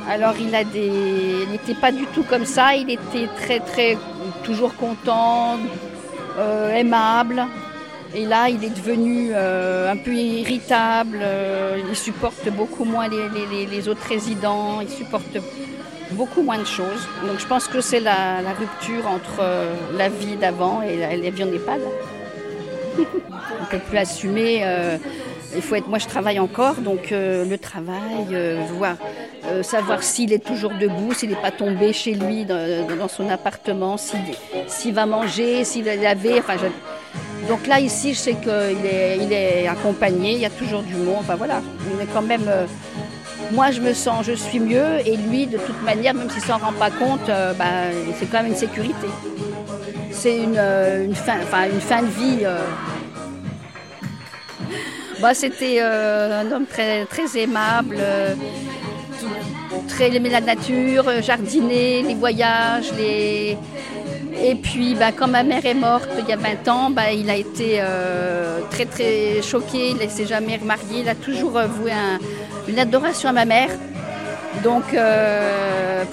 alors 0.08 0.34
il 0.40 0.54
a 0.54 0.64
des, 0.64 1.46
n'était 1.50 1.74
pas 1.74 1.92
du 1.92 2.06
tout 2.06 2.24
comme 2.24 2.44
ça. 2.46 2.74
Il 2.74 2.90
était 2.90 3.28
très 3.36 3.60
très 3.60 3.96
toujours 4.42 4.74
content, 4.76 5.58
aimable. 6.74 7.44
Et 8.14 8.24
là, 8.24 8.48
il 8.48 8.64
est 8.64 8.70
devenu 8.70 9.34
un 9.34 9.96
peu 9.96 10.12
irritable. 10.12 11.20
il 11.90 11.96
supporte 11.96 12.48
beaucoup 12.50 12.84
moins 12.84 13.06
les, 13.08 13.28
les- 13.28 13.46
les- 13.52 13.66
les 13.66 13.88
autres 13.88 14.08
résidents. 14.08 14.80
Il 14.80 14.88
supporte 14.88 15.36
beaucoup 16.12 16.42
moins 16.42 16.58
de 16.58 16.64
choses. 16.64 17.06
Donc, 17.26 17.38
je 17.38 17.46
pense 17.46 17.66
que 17.68 17.80
c'est 17.80 18.00
la, 18.00 18.38
rupture 18.58 19.06
entre 19.06 19.40
euh, 19.40 19.74
la 19.96 20.08
vie 20.08 20.36
d'avant 20.36 20.82
et 20.82 20.96
la, 20.96 21.30
vie 21.30 21.44
en 21.44 21.52
EHPAD. 21.52 21.80
On 22.98 23.00
ne 23.00 23.66
peut 23.70 23.78
plus 23.78 23.98
assumer. 23.98 24.60
euh, 24.62 24.96
il 25.54 25.62
faut 25.62 25.74
être. 25.74 25.88
Moi, 25.88 25.98
je 25.98 26.06
travaille 26.06 26.38
encore, 26.38 26.76
donc 26.76 27.12
euh, 27.12 27.44
le 27.44 27.56
travail, 27.56 28.36
voir, 28.72 28.96
savoir 29.62 30.02
s'il 30.02 30.32
est 30.32 30.44
toujours 30.44 30.72
debout, 30.78 31.14
s'il 31.14 31.30
n'est 31.30 31.36
pas 31.36 31.52
tombé 31.52 31.92
chez 31.92 32.14
lui 32.14 32.44
dans, 32.44 33.08
son 33.08 33.28
appartement, 33.30 33.96
s'il 33.96 34.94
va 34.94 35.06
manger, 35.06 35.64
s'il. 35.64 35.88
Enfin, 35.88 36.56
je- 36.60 37.48
donc 37.48 37.66
là, 37.68 37.78
ici, 37.80 38.12
je 38.12 38.18
sais 38.18 38.34
qu'il 38.34 38.50
est, 38.86 39.18
il 39.22 39.32
est 39.32 39.68
accompagné, 39.68 40.32
il 40.32 40.40
y 40.40 40.46
a 40.46 40.50
toujours 40.50 40.82
du 40.82 40.94
monde. 40.94 41.18
Enfin 41.20 41.36
voilà, 41.36 41.62
on 41.96 42.02
est 42.02 42.08
quand 42.12 42.22
même. 42.22 42.50
Moi, 43.52 43.70
je 43.70 43.80
me 43.80 43.92
sens, 43.94 44.24
je 44.26 44.32
suis 44.32 44.58
mieux, 44.60 44.98
et 45.06 45.16
lui, 45.16 45.46
de 45.46 45.58
toute 45.58 45.82
manière, 45.84 46.14
même 46.14 46.28
s'il 46.30 46.42
s'en 46.42 46.58
rend 46.58 46.72
pas 46.72 46.90
compte, 46.90 47.28
euh, 47.28 47.52
bah, 47.54 47.64
c'est 48.18 48.26
quand 48.26 48.38
même 48.42 48.52
une 48.52 48.56
sécurité. 48.56 49.06
C'est 50.10 50.38
une, 50.38 50.56
euh, 50.56 51.12
fin, 51.14 51.36
une 51.72 51.80
fin 51.80 52.02
de 52.02 52.08
vie. 52.08 52.38
euh. 52.44 52.58
Bah, 55.20 55.32
c'était 55.32 55.80
un 55.80 56.50
homme 56.52 56.66
très, 56.66 57.06
très 57.06 57.38
aimable, 57.38 57.98
très 59.88 60.14
aimait 60.14 60.28
la 60.28 60.40
nature, 60.42 61.04
jardiner, 61.22 62.02
les 62.02 62.14
voyages, 62.14 62.92
les, 62.98 63.56
et 64.44 64.54
puis, 64.56 64.94
bah, 64.94 65.12
quand 65.16 65.28
ma 65.28 65.42
mère 65.42 65.64
est 65.64 65.72
morte 65.74 66.10
il 66.18 66.28
y 66.28 66.32
a 66.32 66.36
20 66.36 66.68
ans, 66.68 66.90
bah, 66.90 67.10
il 67.12 67.30
a 67.30 67.36
été 67.36 67.80
très 68.70 68.84
très 68.84 69.40
choqué. 69.40 69.90
Il 69.92 69.96
ne 70.04 70.10
s'est 70.10 70.26
jamais 70.26 70.56
remarié. 70.56 71.00
Il 71.00 71.08
a 71.08 71.14
toujours 71.14 71.52
voué 71.52 71.92
un- 71.92 72.18
une 72.68 72.78
adoration 72.78 73.28
à 73.28 73.32
ma 73.32 73.44
mère. 73.44 73.70
Donc, 74.62 74.94
euh, 74.94 76.04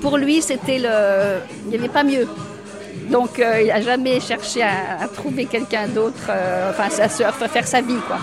pour, 0.00 0.18
lui, 0.18 0.42
c'était 0.42 0.78
le. 0.78 1.40
Il 1.64 1.70
n'y 1.70 1.76
avait 1.76 1.88
pas 1.88 2.04
mieux. 2.04 2.28
Donc, 3.10 3.38
euh, 3.38 3.60
il 3.60 3.68
n'a 3.68 3.80
jamais 3.80 4.20
cherché 4.20 4.62
à, 4.62 5.02
à 5.02 5.08
trouver 5.08 5.44
quelqu'un 5.46 5.88
d'autre, 5.88 6.28
euh, 6.30 6.70
enfin 6.70 6.88
sœur, 7.08 7.32
pour 7.34 7.48
faire 7.48 7.66
sa 7.66 7.80
vie, 7.80 7.98
quoi. 8.06 8.18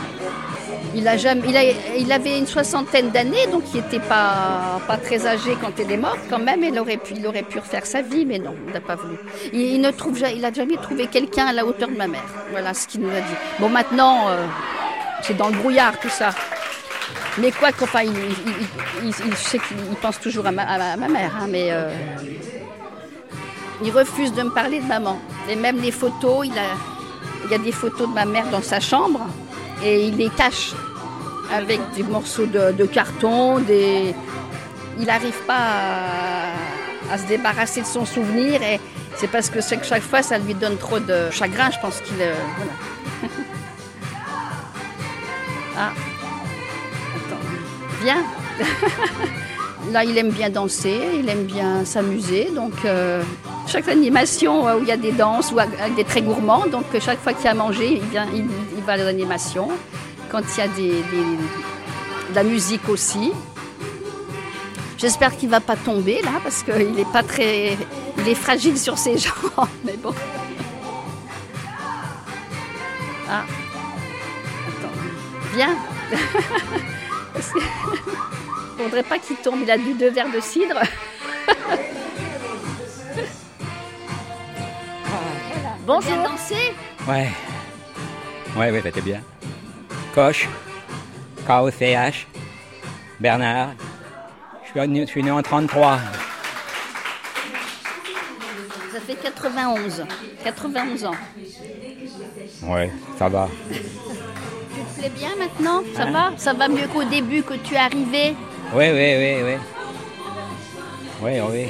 Il, 0.95 1.07
a 1.07 1.15
jamais, 1.17 1.41
il, 1.47 2.01
il 2.01 2.11
avait 2.11 2.37
une 2.37 2.47
soixantaine 2.47 3.11
d'années, 3.11 3.47
donc 3.51 3.63
il 3.73 3.81
n'était 3.81 3.99
pas, 3.99 4.81
très 5.03 5.25
âgé 5.27 5.55
quand 5.61 5.71
elle 5.79 5.91
est 5.91 5.97
morte 5.97 6.19
quand 6.29 6.39
même. 6.39 6.63
Il 6.63 6.77
aurait 6.79 6.97
pu, 6.97 7.13
il 7.15 7.25
aurait 7.27 7.43
pu 7.43 7.59
refaire 7.59 7.85
sa 7.85 8.01
vie, 8.01 8.25
mais 8.25 8.39
non, 8.39 8.55
il 8.67 8.73
n'a 8.73 8.81
pas 8.81 8.95
voulu. 8.95 9.17
Il, 9.53 9.59
il 9.61 9.91
il 10.35 10.55
jamais 10.55 10.77
trouvé 10.77 11.07
quelqu'un 11.07 11.47
à 11.47 11.53
la 11.53 11.65
hauteur 11.65 11.89
de 11.89 11.95
ma 11.95 12.07
mère. 12.07 12.25
Voilà 12.51 12.73
ce 12.73 12.87
qu'il 12.87 13.01
nous 13.01 13.09
a 13.09 13.21
dit. 13.21 13.35
Bon, 13.59 13.69
maintenant, 13.69 14.27
c'est 15.21 15.37
dans 15.37 15.47
le 15.47 15.55
brouillard 15.55 15.97
tout 15.99 16.09
ça. 16.09 16.31
Mais 17.37 17.51
quoi 17.51 17.71
qu'enfin, 17.71 18.03
il, 18.03 18.11
il- 19.03 19.13
qu'il 19.13 19.77
il 19.89 19.95
pense 20.01 20.19
toujours 20.19 20.45
à 20.45 20.51
ma, 20.51 20.97
mère, 20.97 21.31
hein, 21.39 21.47
mais 21.49 21.67
euh, 21.71 21.89
il 23.83 23.91
refuse 23.91 24.33
de 24.33 24.43
me 24.43 24.49
parler 24.49 24.79
de 24.79 24.85
maman. 24.85 25.19
Et 25.49 25.55
même 25.55 25.79
les 25.81 25.91
photos, 25.91 26.45
il, 26.45 26.57
a, 26.57 26.75
il 27.45 27.51
y 27.51 27.53
a 27.53 27.57
des 27.57 27.71
photos 27.71 28.09
de 28.09 28.13
ma 28.13 28.25
mère 28.25 28.47
dans 28.49 28.61
sa 28.61 28.79
chambre 28.79 29.21
et 29.83 30.07
il 30.07 30.17
les 30.17 30.29
cache 30.29 30.73
avec 31.53 31.79
des 31.95 32.03
morceaux 32.03 32.45
de, 32.45 32.85
carton, 32.85 33.59
il 33.67 35.05
n'arrive 35.05 35.37
pas 35.47 36.53
à, 37.11 37.17
se 37.17 37.25
débarrasser 37.27 37.81
de 37.81 37.87
son 37.87 38.05
souvenir 38.05 38.61
et 38.61 38.79
c'est 39.15 39.27
parce 39.27 39.49
que 39.49 39.59
chaque, 39.61 40.01
fois 40.01 40.21
ça 40.21 40.37
lui 40.37 40.53
donne 40.53 40.77
trop 40.77 40.99
de 40.99 41.29
chagrin, 41.31 41.69
je 41.71 41.79
pense 41.79 41.99
qu'il... 42.01 42.21
euh, 42.21 42.33
voilà. 42.57 43.33
ah, 45.77 45.91
Là, 49.91 50.05
il 50.05 50.17
aime 50.17 50.29
bien 50.29 50.49
danser, 50.49 50.99
il 51.19 51.27
aime 51.27 51.45
bien 51.45 51.85
s'amuser. 51.85 52.49
Donc, 52.53 52.73
euh, 52.85 53.23
chaque 53.67 53.87
animation 53.87 54.67
euh, 54.67 54.77
où 54.77 54.81
il 54.83 54.87
y 54.87 54.91
a 54.91 54.97
des 54.97 55.11
danses 55.11 55.51
ou 55.51 55.59
avec 55.59 55.95
des 55.95 56.03
très 56.03 56.21
gourmands, 56.21 56.67
donc 56.67 56.85
euh, 56.93 56.99
chaque 56.99 57.19
fois 57.19 57.33
qu'il 57.33 57.45
y 57.45 57.47
a 57.47 57.51
à 57.51 57.55
manger, 57.55 57.93
il, 57.93 58.09
vient, 58.09 58.27
il, 58.33 58.45
va 58.83 58.93
à 58.93 58.97
l'animation. 58.97 59.69
Quand 60.29 60.41
il 60.55 60.59
y 60.59 60.61
a 60.61 60.67
de 60.67 62.35
la 62.35 62.43
musique 62.43 62.87
aussi. 62.89 63.31
J'espère 64.97 65.35
qu'il 65.35 65.49
ne 65.49 65.53
va 65.53 65.59
pas 65.59 65.75
tomber 65.75 66.21
là, 66.21 66.33
parce 66.43 66.61
qu'il 66.61 66.99
est 66.99 67.11
pas 67.11 67.23
très. 67.23 67.75
Il 68.19 68.27
est 68.27 68.35
fragile 68.35 68.77
sur 68.77 68.97
ses 68.99 69.17
jambes, 69.17 69.67
mais 69.83 69.97
bon. 69.97 70.13
Ah. 73.27 73.43
Attends. 74.67 74.93
Viens. 75.55 75.75
Parce 77.41 77.53
que- 77.53 78.83
faudrait 78.83 79.01
pas 79.03 79.17
qu'il 79.17 79.35
tombe. 79.37 79.61
Il 79.63 79.71
a 79.71 79.77
bu 79.77 79.93
deux 79.93 80.11
verres 80.11 80.31
de 80.31 80.39
cidre. 80.39 80.79
Bonjour. 85.85 86.11
Bien 86.13 86.23
dansé? 86.23 86.55
Ouais. 87.07 87.29
Ouais, 88.55 88.69
ouais, 88.71 88.81
c'était 88.83 89.01
bien. 89.01 89.21
Coche, 90.13 90.47
K-O-C-H, 91.47 92.25
Bernard. 93.19 93.69
Je 94.63 94.69
suis, 94.79 94.87
né, 94.87 95.01
je 95.01 95.05
suis 95.07 95.23
né 95.23 95.31
en 95.31 95.41
33. 95.41 95.99
Ça 98.93 98.99
fait 98.99 99.15
91. 99.15 100.05
91 100.43 101.05
ans. 101.05 101.15
Ouais, 102.63 102.91
ça 103.17 103.27
va. 103.29 103.49
Te 104.95 104.99
plais 104.99 105.09
bien 105.09 105.29
maintenant? 105.37 105.81
Ça 105.95 106.03
Hein 106.03 106.11
va? 106.11 106.31
Ça 106.37 106.53
va 106.53 106.67
mieux 106.67 106.87
qu'au 106.93 107.03
début 107.03 107.43
que 107.43 107.53
tu 107.55 107.73
es 107.75 107.77
arrivé? 107.77 108.35
Oui, 108.73 108.85
oui, 108.91 109.15
oui, 109.21 109.33
oui. 109.43 109.55
Oui, 111.23 111.31
oui. 111.51 111.65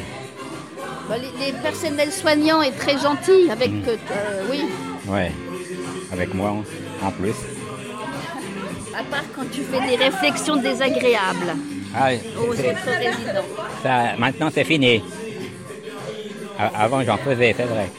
Bah, 1.09 1.15
les, 1.17 1.45
les 1.45 1.51
personnels 1.53 2.11
soignants 2.11 2.61
est 2.61 2.71
très 2.71 2.97
gentil 2.97 3.49
avec 3.51 3.71
Mm. 3.71 3.83
euh, 3.87 3.97
euh, 4.11 4.43
oui. 4.51 4.61
Ouais. 5.07 5.31
Avec 6.13 6.33
moi 6.33 6.49
en- 6.51 7.07
en 7.07 7.11
plus. 7.11 7.35
À 8.97 9.03
part 9.03 9.23
quand 9.35 9.49
tu 9.51 9.61
fais 9.63 9.81
des 9.89 9.95
réflexions 10.03 10.57
désagréables 10.57 11.55
Ah, 11.95 12.09
aux 12.37 12.51
autres 12.51 12.61
résidents. 12.99 13.45
ça, 13.83 14.15
maintenant 14.17 14.49
c'est 14.53 14.63
fini. 14.65 15.01
Avant 16.57 17.03
j'en 17.03 17.17
faisais, 17.17 17.53
c'est 17.57 17.63
vrai. 17.65 17.89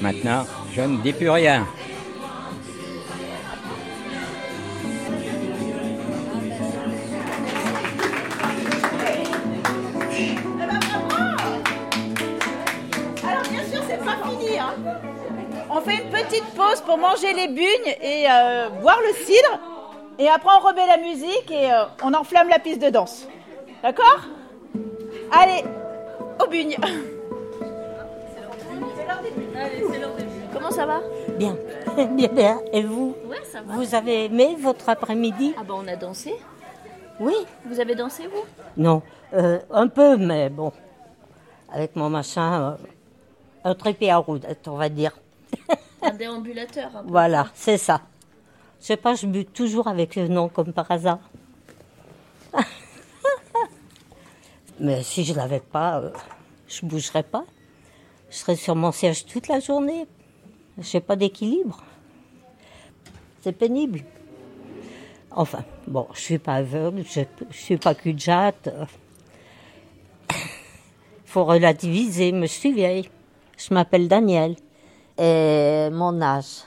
Maintenant, 0.00 0.46
je 0.74 0.80
ne 0.80 0.96
dis 0.98 1.12
plus 1.12 1.28
rien. 1.28 1.66
Pour 16.90 16.98
manger 16.98 17.32
les 17.34 17.46
bugnes 17.46 17.94
et 18.02 18.26
euh, 18.28 18.68
boire 18.82 18.98
le 19.06 19.14
cidre. 19.24 19.60
Et 20.18 20.28
après, 20.28 20.50
on 20.58 20.66
remet 20.66 20.88
la 20.88 20.96
musique 20.96 21.48
et 21.48 21.70
euh, 21.70 21.84
on 22.02 22.12
enflamme 22.14 22.48
la 22.48 22.58
piste 22.58 22.82
de 22.82 22.90
danse. 22.90 23.28
D'accord? 23.80 24.22
Allez, 25.30 25.62
aux 26.42 26.48
bugnes. 26.48 26.76
Comment 30.52 30.70
ça 30.72 30.84
va? 30.84 31.00
Bien, 31.38 31.56
bien, 32.10 32.28
bien. 32.28 32.60
Et 32.72 32.82
vous? 32.82 33.14
Ouais, 33.24 33.36
ça 33.44 33.60
va. 33.62 33.74
Vous 33.74 33.94
avez 33.94 34.24
aimé 34.24 34.56
votre 34.58 34.88
après-midi? 34.88 35.54
Ah 35.56 35.62
bah 35.62 35.74
on 35.76 35.86
a 35.86 35.94
dansé. 35.94 36.34
Oui. 37.20 37.34
Vous 37.66 37.78
avez 37.78 37.94
dansé 37.94 38.26
vous? 38.26 38.44
Non, 38.76 39.00
euh, 39.34 39.60
un 39.70 39.86
peu, 39.86 40.16
mais 40.16 40.48
bon. 40.48 40.72
Avec 41.72 41.94
mon 41.94 42.10
machin, 42.10 42.62
euh, 42.72 42.76
un 43.62 43.76
trépied 43.76 44.10
à 44.10 44.16
roulette, 44.16 44.66
on 44.66 44.76
va 44.76 44.88
dire. 44.88 45.12
Déambulateur. 46.20 46.90
Voilà, 47.06 47.48
c'est 47.54 47.78
ça. 47.78 48.02
Je 48.78 48.84
sais 48.88 48.98
pas, 48.98 49.14
je 49.14 49.26
bute 49.26 49.54
toujours 49.54 49.88
avec 49.88 50.16
le 50.16 50.28
nom 50.28 50.50
comme 50.50 50.74
par 50.74 50.90
hasard. 50.90 51.18
mais 54.80 55.02
si 55.02 55.24
je 55.24 55.32
l'avais 55.32 55.60
pas, 55.60 56.00
euh, 56.00 56.10
je 56.68 56.84
bougerais 56.84 57.22
pas. 57.22 57.44
Je 58.28 58.36
serais 58.36 58.56
sur 58.56 58.76
mon 58.76 58.92
siège 58.92 59.24
toute 59.24 59.48
la 59.48 59.60
journée. 59.60 60.06
Je 60.76 60.94
n'ai 60.94 61.00
pas 61.00 61.16
d'équilibre. 61.16 61.82
C'est 63.40 63.52
pénible. 63.52 64.04
Enfin, 65.30 65.64
bon, 65.86 66.06
je 66.12 66.20
suis 66.20 66.38
pas 66.38 66.56
aveugle, 66.56 67.02
je, 67.08 67.22
je 67.50 67.56
suis 67.56 67.78
pas 67.78 67.94
cul 67.94 68.12
de 68.12 68.20
jatte. 68.20 68.68
Faut 71.24 71.46
relativiser, 71.46 72.32
mais 72.32 72.46
je 72.46 72.52
suis 72.52 72.74
vieille. 72.74 73.08
Je 73.56 73.72
m'appelle 73.72 74.06
Daniel. 74.06 74.56
Et 75.22 75.90
mon 75.92 76.22
âge, 76.22 76.64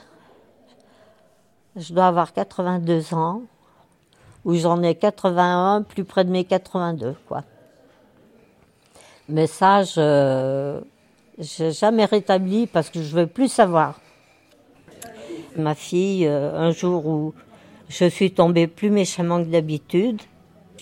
je 1.74 1.92
dois 1.92 2.06
avoir 2.06 2.32
82 2.32 3.12
ans, 3.12 3.42
ou 4.44 4.54
j'en 4.54 4.80
ai 4.80 4.94
81, 4.94 5.82
plus 5.82 6.04
près 6.04 6.24
de 6.24 6.30
mes 6.30 6.44
82, 6.44 7.16
quoi. 7.26 7.42
Mais 9.28 9.48
ça, 9.48 9.82
je 9.82 10.80
n'ai 11.38 11.72
jamais 11.72 12.04
rétabli 12.04 12.68
parce 12.68 12.90
que 12.90 13.02
je 13.02 13.16
veux 13.16 13.26
plus 13.26 13.48
savoir. 13.48 13.98
Ma 15.56 15.74
fille, 15.74 16.24
euh, 16.24 16.56
un 16.56 16.70
jour 16.70 17.06
où 17.06 17.34
je 17.88 18.04
suis 18.04 18.30
tombée 18.30 18.68
plus 18.68 18.90
méchamment 18.90 19.42
que 19.42 19.48
d'habitude, 19.48 20.22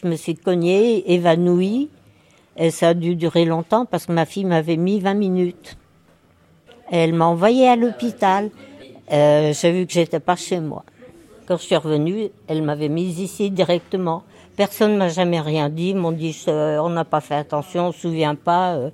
je 0.03 0.09
me 0.09 0.17
suis 0.17 0.35
cognée, 0.35 1.11
évanouie, 1.11 1.89
et 2.59 2.71
ça 2.71 2.89
a 2.89 2.95
dû 2.95 3.17
durer 3.17 3.47
longtemps 3.47 3.87
parce 3.87 4.05
que 4.05 4.13
ma 4.13 4.27
fille 4.27 4.45
m'avait 4.45 4.77
mis 4.77 5.01
20 5.01 5.15
minutes. 5.15 5.79
Elle 6.91 7.13
m'a 7.15 7.27
envoyée 7.27 7.69
à 7.69 7.77
l'hôpital. 7.77 8.51
Euh, 9.13 9.53
J'ai 9.53 9.73
vu 9.73 9.87
que 9.87 9.93
j'étais 9.93 10.21
pas 10.21 10.37
chez 10.37 10.61
moi. 10.61 10.85
Quand 11.47 11.57
je 11.57 11.63
suis 11.63 11.77
revenue, 11.77 12.29
elle 12.47 12.63
m'avait 12.63 12.89
mise 12.89 13.19
ici 13.19 13.51
directement. 13.51 14.23
Personne 14.57 14.93
ne 14.93 14.99
m'a 14.99 15.09
jamais 15.09 15.41
rien 15.41 15.69
dit. 15.69 15.91
Ils 15.91 15.97
m'ont 15.97 16.13
dit 16.13 16.39
euh, 16.49 16.79
on 16.79 16.91
n'a 16.91 17.05
pas 17.05 17.21
fait 17.21 17.35
attention, 17.35 17.89
on 17.89 17.93
se 17.93 18.01
souvient 18.01 18.35
pas. 18.35 18.75
Euh, 18.75 18.91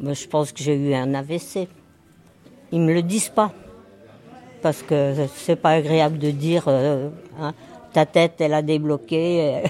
mais 0.00 0.14
je 0.14 0.26
pense 0.26 0.50
que 0.52 0.62
j'ai 0.62 0.74
eu 0.74 0.94
un 0.94 1.14
AVC. 1.14 1.68
Ils 2.72 2.80
me 2.80 2.92
le 2.92 3.02
disent 3.02 3.28
pas 3.28 3.52
parce 4.62 4.82
que 4.82 5.14
c'est 5.36 5.56
pas 5.56 5.70
agréable 5.72 6.18
de 6.18 6.30
dire 6.30 6.64
euh, 6.68 7.10
hein, 7.38 7.52
ta 7.92 8.06
tête 8.06 8.40
elle 8.40 8.54
a 8.54 8.62
débloqué 8.62 9.62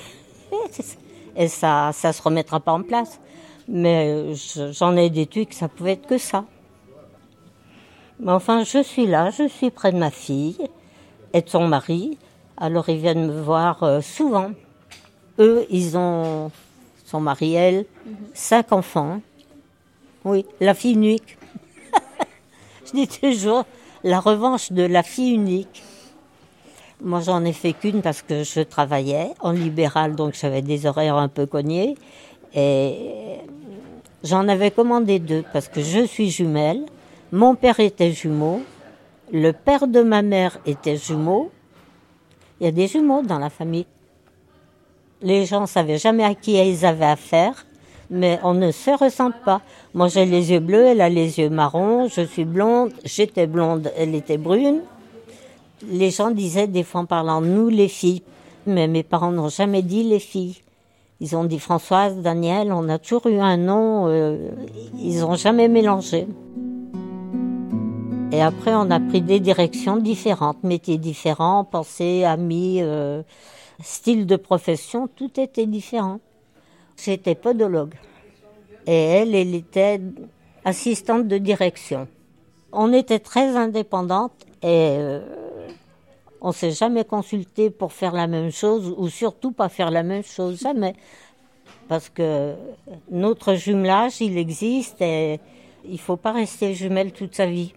et 1.36 1.48
ça 1.48 1.90
ça 1.92 2.12
se 2.12 2.22
remettra 2.22 2.60
pas 2.60 2.72
en 2.72 2.82
place. 2.82 3.20
Mais 3.68 4.34
je- 4.34 4.72
j'en 4.72 4.96
ai 4.96 5.10
déduit 5.10 5.46
que 5.46 5.54
ça 5.54 5.68
pouvait 5.68 5.92
être 5.92 6.06
que 6.06 6.16
ça. 6.18 6.44
Mais 8.20 8.32
enfin, 8.32 8.64
je 8.64 8.82
suis 8.82 9.06
là, 9.06 9.30
je 9.30 9.48
suis 9.48 9.70
près 9.70 9.92
de 9.92 9.98
ma 9.98 10.10
fille 10.10 10.56
et 11.32 11.42
de 11.42 11.48
son 11.48 11.66
mari. 11.66 12.18
Alors 12.56 12.88
ils 12.88 12.98
viennent 12.98 13.26
me 13.26 13.40
voir 13.40 13.82
euh, 13.82 14.00
souvent. 14.00 14.52
Eux, 15.40 15.66
ils 15.68 15.96
ont, 15.96 16.50
son 17.04 17.20
mari, 17.20 17.54
elle, 17.54 17.86
cinq 18.32 18.72
enfants. 18.72 19.20
Oui, 20.24 20.46
la 20.60 20.74
fille 20.74 20.94
unique. 20.94 21.36
je 22.86 22.92
dis 22.92 23.08
toujours 23.08 23.64
la 24.04 24.20
revanche 24.20 24.70
de 24.70 24.82
la 24.82 25.02
fille 25.02 25.34
unique. 25.34 25.82
Moi, 27.02 27.20
j'en 27.20 27.44
ai 27.44 27.52
fait 27.52 27.72
qu'une 27.72 28.00
parce 28.00 28.22
que 28.22 28.44
je 28.44 28.60
travaillais 28.60 29.34
en 29.40 29.50
libéral, 29.50 30.14
donc 30.14 30.34
j'avais 30.34 30.62
des 30.62 30.86
horaires 30.86 31.16
un 31.16 31.28
peu 31.28 31.46
cognés. 31.46 31.96
Et 32.54 33.38
j'en 34.22 34.48
avais 34.48 34.70
commandé 34.70 35.18
deux 35.18 35.44
parce 35.52 35.68
que 35.68 35.82
je 35.82 36.06
suis 36.06 36.30
jumelle. 36.30 36.84
Mon 37.34 37.56
père 37.56 37.80
était 37.80 38.12
jumeau. 38.12 38.62
Le 39.32 39.50
père 39.50 39.88
de 39.88 40.02
ma 40.02 40.22
mère 40.22 40.60
était 40.66 40.96
jumeau. 40.96 41.50
Il 42.60 42.64
y 42.64 42.68
a 42.68 42.70
des 42.70 42.86
jumeaux 42.86 43.22
dans 43.22 43.40
la 43.40 43.50
famille. 43.50 43.86
Les 45.20 45.44
gens 45.44 45.62
ne 45.62 45.66
savaient 45.66 45.98
jamais 45.98 46.22
à 46.22 46.36
qui 46.36 46.52
ils 46.52 46.86
avaient 46.86 47.04
affaire, 47.04 47.66
mais 48.08 48.38
on 48.44 48.54
ne 48.54 48.70
se 48.70 48.92
ressemble 48.92 49.34
pas. 49.44 49.62
Moi, 49.94 50.06
j'ai 50.06 50.26
les 50.26 50.52
yeux 50.52 50.60
bleus, 50.60 50.84
elle 50.84 51.00
a 51.00 51.08
les 51.08 51.40
yeux 51.40 51.50
marrons, 51.50 52.06
je 52.06 52.20
suis 52.20 52.44
blonde, 52.44 52.92
j'étais 53.04 53.48
blonde, 53.48 53.90
elle 53.96 54.14
était 54.14 54.38
brune. 54.38 54.82
Les 55.90 56.10
gens 56.12 56.30
disaient 56.30 56.68
des 56.68 56.84
fois 56.84 57.00
en 57.00 57.06
parlant 57.06 57.40
nous 57.40 57.68
les 57.68 57.88
filles, 57.88 58.22
mais 58.64 58.86
mes 58.86 59.02
parents 59.02 59.32
n'ont 59.32 59.48
jamais 59.48 59.82
dit 59.82 60.04
les 60.04 60.20
filles. 60.20 60.58
Ils 61.18 61.34
ont 61.34 61.44
dit 61.44 61.58
Françoise, 61.58 62.14
Daniel, 62.18 62.72
on 62.72 62.88
a 62.88 63.00
toujours 63.00 63.26
eu 63.26 63.40
un 63.40 63.56
nom, 63.56 64.06
euh, 64.06 64.50
ils 65.00 65.18
n'ont 65.18 65.34
jamais 65.34 65.66
mélangé. 65.66 66.28
Et 68.32 68.42
après, 68.42 68.74
on 68.74 68.90
a 68.90 69.00
pris 69.00 69.22
des 69.22 69.40
directions 69.40 69.96
différentes, 69.96 70.64
métiers 70.64 70.98
différents, 70.98 71.64
pensées, 71.64 72.24
amis, 72.24 72.78
euh, 72.82 73.22
style 73.82 74.26
de 74.26 74.36
profession, 74.36 75.08
tout 75.08 75.38
était 75.38 75.66
différent. 75.66 76.20
J'étais 76.96 77.34
podologue. 77.34 77.94
Et 78.86 78.94
elle, 78.94 79.34
elle 79.34 79.54
était 79.54 80.00
assistante 80.64 81.28
de 81.28 81.38
direction. 81.38 82.08
On 82.72 82.92
était 82.92 83.20
très 83.20 83.56
indépendantes 83.56 84.46
et 84.62 84.96
euh, 84.98 85.20
on 86.40 86.52
s'est 86.52 86.72
jamais 86.72 87.04
consulté 87.04 87.70
pour 87.70 87.92
faire 87.92 88.12
la 88.12 88.26
même 88.26 88.50
chose 88.50 88.92
ou 88.96 89.08
surtout 89.08 89.52
pas 89.52 89.68
faire 89.68 89.90
la 89.90 90.02
même 90.02 90.24
chose, 90.24 90.60
jamais. 90.60 90.94
Parce 91.88 92.08
que 92.08 92.54
notre 93.10 93.54
jumelage, 93.54 94.20
il 94.20 94.38
existe 94.38 95.00
et 95.00 95.38
il 95.86 96.00
faut 96.00 96.16
pas 96.16 96.32
rester 96.32 96.74
jumelle 96.74 97.12
toute 97.12 97.34
sa 97.34 97.46
vie. 97.46 97.74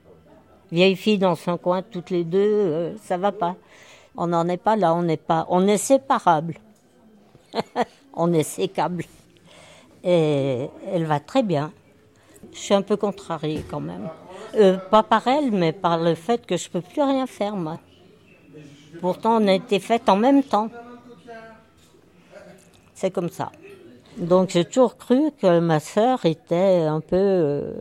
Vieille 0.71 0.95
fille 0.95 1.17
dans 1.17 1.35
son 1.35 1.57
coin, 1.57 1.81
toutes 1.81 2.09
les 2.09 2.23
deux, 2.23 2.39
euh, 2.39 2.97
ça 2.97 3.17
va 3.17 3.31
pas. 3.31 3.55
On 4.15 4.27
n'en 4.27 4.47
est 4.47 4.57
pas 4.57 4.75
là, 4.75 4.93
on 4.93 5.03
n'est 5.03 5.17
pas, 5.17 5.45
on 5.49 5.67
est 5.67 5.77
séparables. 5.77 6.55
on 8.13 8.33
est 8.33 8.43
sécables. 8.43 9.05
Et 10.03 10.67
elle 10.91 11.05
va 11.05 11.19
très 11.19 11.43
bien. 11.43 11.71
Je 12.53 12.59
suis 12.59 12.73
un 12.73 12.81
peu 12.81 12.97
contrariée 12.97 13.63
quand 13.69 13.79
même. 13.79 14.09
Euh, 14.55 14.77
pas 14.77 15.03
par 15.03 15.27
elle, 15.27 15.51
mais 15.51 15.71
par 15.71 15.99
le 15.99 16.15
fait 16.15 16.45
que 16.45 16.57
je 16.57 16.69
peux 16.69 16.81
plus 16.81 17.01
rien 17.01 17.27
faire, 17.27 17.55
moi. 17.55 17.79
Pourtant, 18.99 19.41
on 19.41 19.47
a 19.47 19.53
été 19.53 19.79
faites 19.79 20.09
en 20.09 20.15
même 20.15 20.43
temps. 20.43 20.69
C'est 22.93 23.11
comme 23.11 23.29
ça. 23.29 23.51
Donc 24.17 24.49
j'ai 24.49 24.65
toujours 24.65 24.97
cru 24.97 25.31
que 25.39 25.59
ma 25.59 25.79
sœur 25.79 26.25
était 26.25 26.81
un 26.81 27.01
peu 27.01 27.15
euh, 27.15 27.73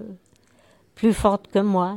plus 0.94 1.14
forte 1.14 1.48
que 1.48 1.60
moi. 1.60 1.96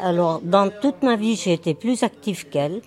Alors 0.00 0.40
dans 0.42 0.70
toute 0.70 1.02
ma 1.02 1.16
vie, 1.16 1.36
j'ai 1.36 1.52
été 1.52 1.74
plus 1.74 2.02
active 2.02 2.48
qu'elle. 2.48 2.80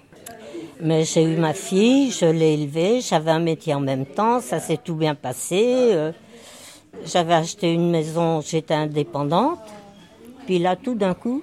Mais 0.80 1.06
j'ai 1.06 1.24
eu 1.24 1.38
ma 1.38 1.54
fille, 1.54 2.12
je 2.12 2.26
l'ai 2.26 2.54
élevée, 2.54 3.02
j'avais 3.02 3.32
un 3.32 3.40
métier 3.40 3.74
en 3.74 3.80
même 3.80 4.06
temps, 4.06 4.40
ça 4.42 4.60
s'est 4.60 4.78
tout 4.78 4.94
bien 4.94 5.16
passé. 5.16 5.90
euh, 5.92 6.12
J'avais 7.04 7.34
acheté 7.34 7.74
une 7.74 7.90
maison, 7.90 8.42
j'étais 8.42 8.76
indépendante. 8.76 9.60
Puis 10.46 10.60
là, 10.60 10.76
tout 10.76 10.94
d'un 10.94 11.16
coup, 11.16 11.42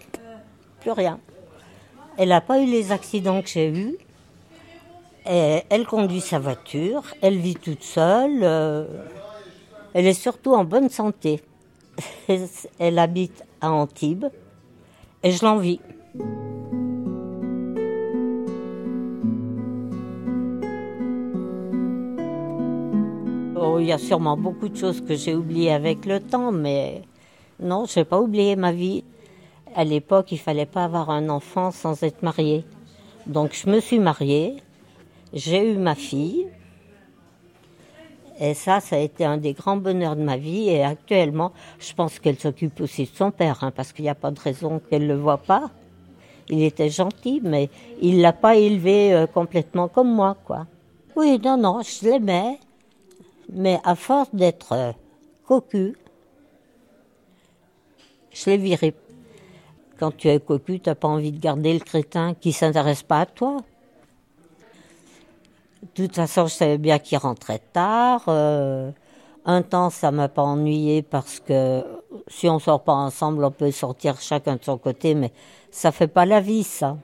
plus 0.81 0.93
rien. 0.93 1.19
Elle 2.17 2.29
n'a 2.29 2.41
pas 2.41 2.61
eu 2.61 2.67
les 2.67 2.93
accidents 2.93 3.43
que 3.43 3.49
j'ai 3.49 3.69
eus. 3.69 3.97
Elle 5.25 5.87
conduit 5.87 6.21
sa 6.21 6.39
voiture, 6.39 7.03
elle 7.21 7.39
vit 7.39 7.57
toute 7.57 7.83
seule. 7.83 8.41
euh, 8.43 8.85
elle 9.95 10.07
est 10.07 10.13
surtout 10.13 10.55
en 10.55 10.65
bonne 10.65 10.91
santé. 10.91 11.41
Elle 12.79 12.99
habite 12.99 13.45
à 13.61 13.71
Antibes 13.71 14.27
et 15.25 15.33
je 15.33 15.45
l'envie. 15.45 15.81
Oh, 23.57 23.79
il 23.81 23.87
y 23.87 23.93
a 23.93 23.99
sûrement 23.99 24.37
beaucoup 24.37 24.69
de 24.69 24.77
choses 24.77 25.01
que 25.01 25.15
j'ai 25.15 25.35
oubliées 25.35 25.73
avec 25.73 26.05
le 26.05 26.21
temps, 26.21 26.53
mais 26.53 27.03
non, 27.59 27.87
je 27.87 27.99
n'ai 27.99 28.05
pas 28.05 28.21
oublié 28.21 28.55
ma 28.55 28.73
vie. 28.73 29.03
À 29.75 29.85
l'époque, 29.85 30.31
il 30.31 30.39
fallait 30.39 30.67
pas 30.67 30.85
avoir 30.85 31.09
un 31.11 31.31
enfant 31.31 31.71
sans 31.71 32.03
être 32.03 32.23
marié. 32.23 32.65
Donc 33.27 33.55
je 33.55 33.71
me 33.71 33.81
suis 33.81 33.99
mariée, 33.99 34.57
j'ai 35.33 35.73
eu 35.73 35.79
ma 35.79 35.95
fille, 35.95 36.47
et 38.39 38.55
ça, 38.55 38.81
ça 38.81 38.97
a 38.97 38.99
été 38.99 39.25
un 39.25 39.37
des 39.37 39.53
grands 39.53 39.77
bonheurs 39.77 40.17
de 40.17 40.23
ma 40.23 40.37
vie. 40.37 40.69
Et 40.69 40.83
actuellement, 40.83 41.53
je 41.79 41.93
pense 41.95 42.19
qu'elle 42.19 42.39
s'occupe 42.39 42.81
aussi 42.81 43.05
de 43.05 43.11
son 43.15 43.31
père, 43.31 43.63
hein, 43.63 43.71
parce 43.71 43.93
qu'il 43.93 44.05
n'y 44.05 44.09
a 44.09 44.15
pas 44.15 44.31
de 44.31 44.41
raison 44.41 44.81
qu'elle 44.81 45.07
ne 45.07 45.15
le 45.15 45.21
voit 45.21 45.39
pas. 45.39 45.71
Il 46.49 46.63
était 46.63 46.91
gentil, 46.91 47.41
mais 47.43 47.71
il 48.03 48.21
l'a 48.21 48.33
pas 48.33 48.57
élevé 48.57 49.15
euh, 49.15 49.27
complètement 49.27 49.89
comme 49.89 50.13
moi, 50.13 50.37
quoi. 50.45 50.67
Oui, 51.17 51.41
non, 51.43 51.57
non, 51.57 51.81
je 51.83 52.09
l'aimais, 52.09 52.59
mais 53.53 53.79
à 53.85 53.95
force 53.95 54.35
d'être 54.35 54.73
euh, 54.73 54.93
cocu, 55.47 55.97
je 58.33 58.51
l'ai 58.51 58.57
viré. 58.57 58.95
Quand 59.99 60.15
tu 60.15 60.29
es 60.29 60.41
cocu, 60.41 60.81
tu 60.81 60.91
n'as 60.91 60.97
pas 60.97 61.09
envie 61.09 61.33
de 61.33 61.39
garder 61.39 61.73
le 61.73 61.79
crétin 61.79 62.35
qui 62.35 62.53
s'intéresse 62.53 63.05
pas 63.05 63.21
à 63.21 63.27
toi. 63.27 63.59
De 65.85 66.07
toute 66.07 66.17
façon, 66.17 66.47
je 66.47 66.55
savais 66.55 66.79
bien 66.79 66.99
qu'il 66.99 67.19
rentrait 67.19 67.61
tard. 67.73 68.23
euh, 68.29 68.91
un 69.45 69.61
temps, 69.61 69.91
ça 69.91 70.11
m'a 70.11 70.29
pas 70.29 70.43
ennuyé 70.43 71.03
parce 71.03 71.41
que 71.41 71.85
si 72.27 72.49
on 72.49 72.59
sort 72.59 72.83
pas 72.83 72.95
ensemble, 72.95 73.45
on 73.45 73.51
peut 73.51 73.71
sortir 73.71 74.19
chacun 74.21 74.57
de 74.57 74.65
son 74.65 74.79
côté, 74.79 75.15
mais 75.15 75.31
ça 75.71 75.93
fait 75.93 76.09
pas 76.09 76.25
la 76.25 76.41
vie, 76.41 76.63
ça. 76.65 76.97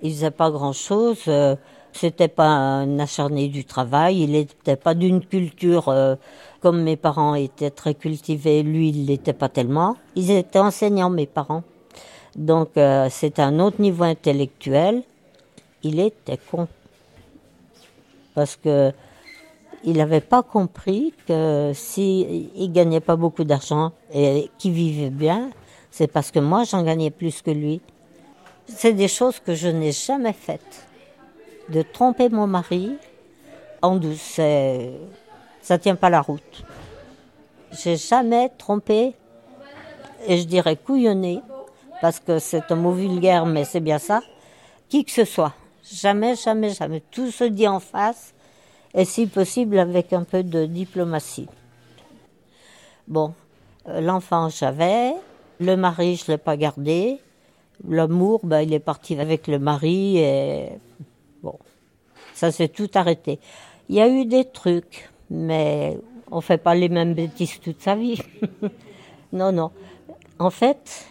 Il 0.00 0.12
faisait 0.12 0.30
pas 0.30 0.50
grand 0.50 0.72
chose. 0.72 1.24
euh, 1.26 1.56
c'était 1.92 2.28
pas 2.28 2.46
un 2.46 2.98
acharné 3.00 3.48
du 3.48 3.64
travail. 3.64 4.22
Il 4.22 4.32
n'était 4.32 4.76
pas 4.76 4.94
d'une 4.94 5.24
culture 5.24 5.88
euh, 5.88 6.14
comme 6.60 6.82
mes 6.82 6.96
parents 6.96 7.34
étaient 7.34 7.70
très 7.70 7.94
cultivés. 7.94 8.62
Lui, 8.62 8.90
il 8.90 9.06
l'était 9.06 9.32
pas 9.32 9.48
tellement. 9.48 9.96
Ils 10.14 10.30
étaient 10.30 10.58
enseignants, 10.60 11.10
mes 11.10 11.26
parents. 11.26 11.64
Donc, 12.36 12.76
euh, 12.76 13.08
c'est 13.10 13.38
un 13.40 13.58
autre 13.58 13.80
niveau 13.80 14.04
intellectuel. 14.04 15.02
Il 15.86 16.00
était 16.00 16.40
con. 16.50 16.66
Parce 18.34 18.56
que 18.56 18.92
il 19.84 19.98
n'avait 19.98 20.20
pas 20.20 20.42
compris 20.42 21.14
que 21.28 21.70
si 21.72 22.50
il 22.56 22.72
gagnait 22.72 23.00
pas 23.10 23.14
beaucoup 23.14 23.44
d'argent 23.44 23.92
et 24.12 24.50
qu'il 24.58 24.72
vivait 24.72 25.10
bien, 25.10 25.50
c'est 25.92 26.08
parce 26.08 26.32
que 26.32 26.40
moi 26.40 26.64
j'en 26.64 26.82
gagnais 26.82 27.12
plus 27.12 27.40
que 27.40 27.52
lui. 27.52 27.80
C'est 28.66 28.94
des 28.94 29.06
choses 29.06 29.38
que 29.38 29.54
je 29.54 29.68
n'ai 29.68 29.92
jamais 29.92 30.32
faites. 30.32 30.88
De 31.68 31.82
tromper 31.82 32.28
mon 32.30 32.48
mari 32.48 32.96
en 33.80 33.94
douce, 33.94 34.40
ça 35.62 35.78
tient 35.78 35.94
pas 35.94 36.10
la 36.10 36.20
route. 36.20 36.64
J'ai 37.70 37.96
jamais 37.96 38.50
trompé 38.58 39.14
et 40.26 40.36
je 40.38 40.46
dirais 40.46 40.74
couillonné 40.74 41.40
parce 42.00 42.18
que 42.18 42.40
c'est 42.40 42.72
un 42.72 42.76
mot 42.76 42.92
vulgaire, 42.92 43.46
mais 43.46 43.64
c'est 43.64 43.80
bien 43.80 44.00
ça. 44.00 44.20
Qui 44.88 45.04
que 45.04 45.10
ce 45.10 45.24
soit, 45.24 45.52
jamais, 45.92 46.36
jamais, 46.36 46.70
jamais. 46.70 47.02
Tout 47.10 47.30
se 47.30 47.44
dit 47.44 47.68
en 47.68 47.80
face 47.80 48.34
et 48.94 49.04
si 49.04 49.26
possible 49.26 49.78
avec 49.78 50.12
un 50.12 50.24
peu 50.24 50.42
de 50.42 50.66
diplomatie. 50.66 51.48
Bon, 53.08 53.34
euh, 53.88 54.00
l'enfant 54.00 54.48
j'avais, 54.48 55.12
le 55.60 55.76
mari 55.76 56.16
je 56.16 56.32
l'ai 56.32 56.38
pas 56.38 56.56
gardé, 56.56 57.20
l'amour 57.86 58.40
ben, 58.42 58.60
il 58.60 58.72
est 58.72 58.80
parti 58.80 59.18
avec 59.18 59.46
le 59.46 59.58
mari 59.58 60.18
et 60.18 60.70
bon, 61.42 61.58
ça 62.34 62.50
s'est 62.50 62.68
tout 62.68 62.90
arrêté. 62.94 63.38
Il 63.88 63.94
y 63.94 64.00
a 64.00 64.08
eu 64.08 64.24
des 64.24 64.44
trucs, 64.44 65.10
mais 65.30 65.98
on 66.30 66.40
fait 66.40 66.58
pas 66.58 66.74
les 66.74 66.88
mêmes 66.88 67.14
bêtises 67.14 67.60
toute 67.60 67.80
sa 67.80 67.94
vie. 67.94 68.20
non, 69.32 69.52
non. 69.52 69.70
En 70.38 70.50
fait, 70.50 71.06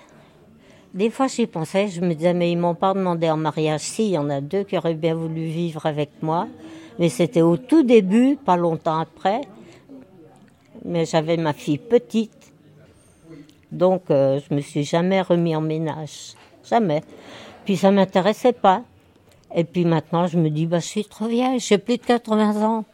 des 0.95 1.09
fois 1.09 1.27
j'y 1.27 1.45
pensais, 1.45 1.89
je 1.89 2.01
me 2.01 2.13
disais 2.15 2.33
mais 2.33 2.51
ils 2.51 2.57
m'ont 2.57 2.73
pas 2.73 2.93
demandé 2.93 3.29
en 3.29 3.37
mariage. 3.37 3.81
Si, 3.81 4.05
il 4.07 4.11
y 4.11 4.17
en 4.17 4.29
a 4.29 4.41
deux 4.41 4.63
qui 4.63 4.77
auraient 4.77 4.95
bien 4.95 5.13
voulu 5.13 5.43
vivre 5.43 5.85
avec 5.85 6.09
moi, 6.21 6.47
mais 6.97 7.09
c'était 7.09 7.41
au 7.41 7.57
tout 7.57 7.83
début, 7.83 8.37
pas 8.37 8.55
longtemps 8.55 8.99
après. 8.99 9.41
Mais 10.85 11.05
j'avais 11.05 11.35
ma 11.35 11.53
fille 11.53 11.79
petite, 11.79 12.53
donc 13.71 14.03
euh, 14.09 14.39
je 14.39 14.55
me 14.55 14.61
suis 14.61 14.83
jamais 14.83 15.21
remis 15.21 15.55
en 15.55 15.61
ménage, 15.61 16.33
jamais. 16.67 17.03
Puis 17.65 17.75
ça 17.75 17.91
m'intéressait 17.91 18.53
pas. 18.53 18.83
Et 19.53 19.63
puis 19.63 19.83
maintenant 19.83 20.27
je 20.27 20.37
me 20.37 20.49
dis 20.49 20.65
bah 20.65 20.79
je 20.79 20.85
suis 20.85 21.05
trop 21.05 21.27
vieille, 21.27 21.59
j'ai 21.59 21.77
plus 21.77 21.97
de 21.97 22.03
80 22.03 22.63
ans. 22.63 22.85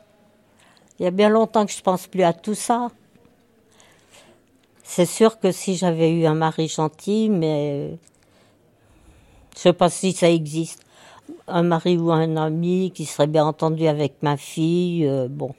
Il 1.00 1.04
y 1.04 1.08
a 1.08 1.12
bien 1.12 1.30
longtemps 1.30 1.66
que 1.66 1.72
je 1.72 1.82
pense 1.82 2.08
plus 2.08 2.24
à 2.24 2.34
tout 2.34 2.56
ça. 2.56 2.90
C'est 4.94 5.06
sûr 5.06 5.40
que 5.40 5.54
si 5.54 5.78
j'avais 5.78 6.12
eu 6.12 6.26
un 6.26 6.34
mari 6.34 6.68
gentil, 6.68 7.30
mais 7.30 7.98
je 9.56 9.60
sais 9.62 9.72
pas 9.72 9.90
si 9.90 10.12
ça 10.12 10.30
existe, 10.30 10.86
un 11.48 11.64
mari 11.64 11.98
ou 11.98 12.12
un 12.12 12.36
ami 12.36 12.92
qui 12.94 13.06
serait 13.06 13.28
bien 13.28 13.46
entendu 13.46 13.88
avec 13.88 14.22
ma 14.22 14.36
fille, 14.36 15.08
euh, 15.08 15.30
bon. 15.30 15.56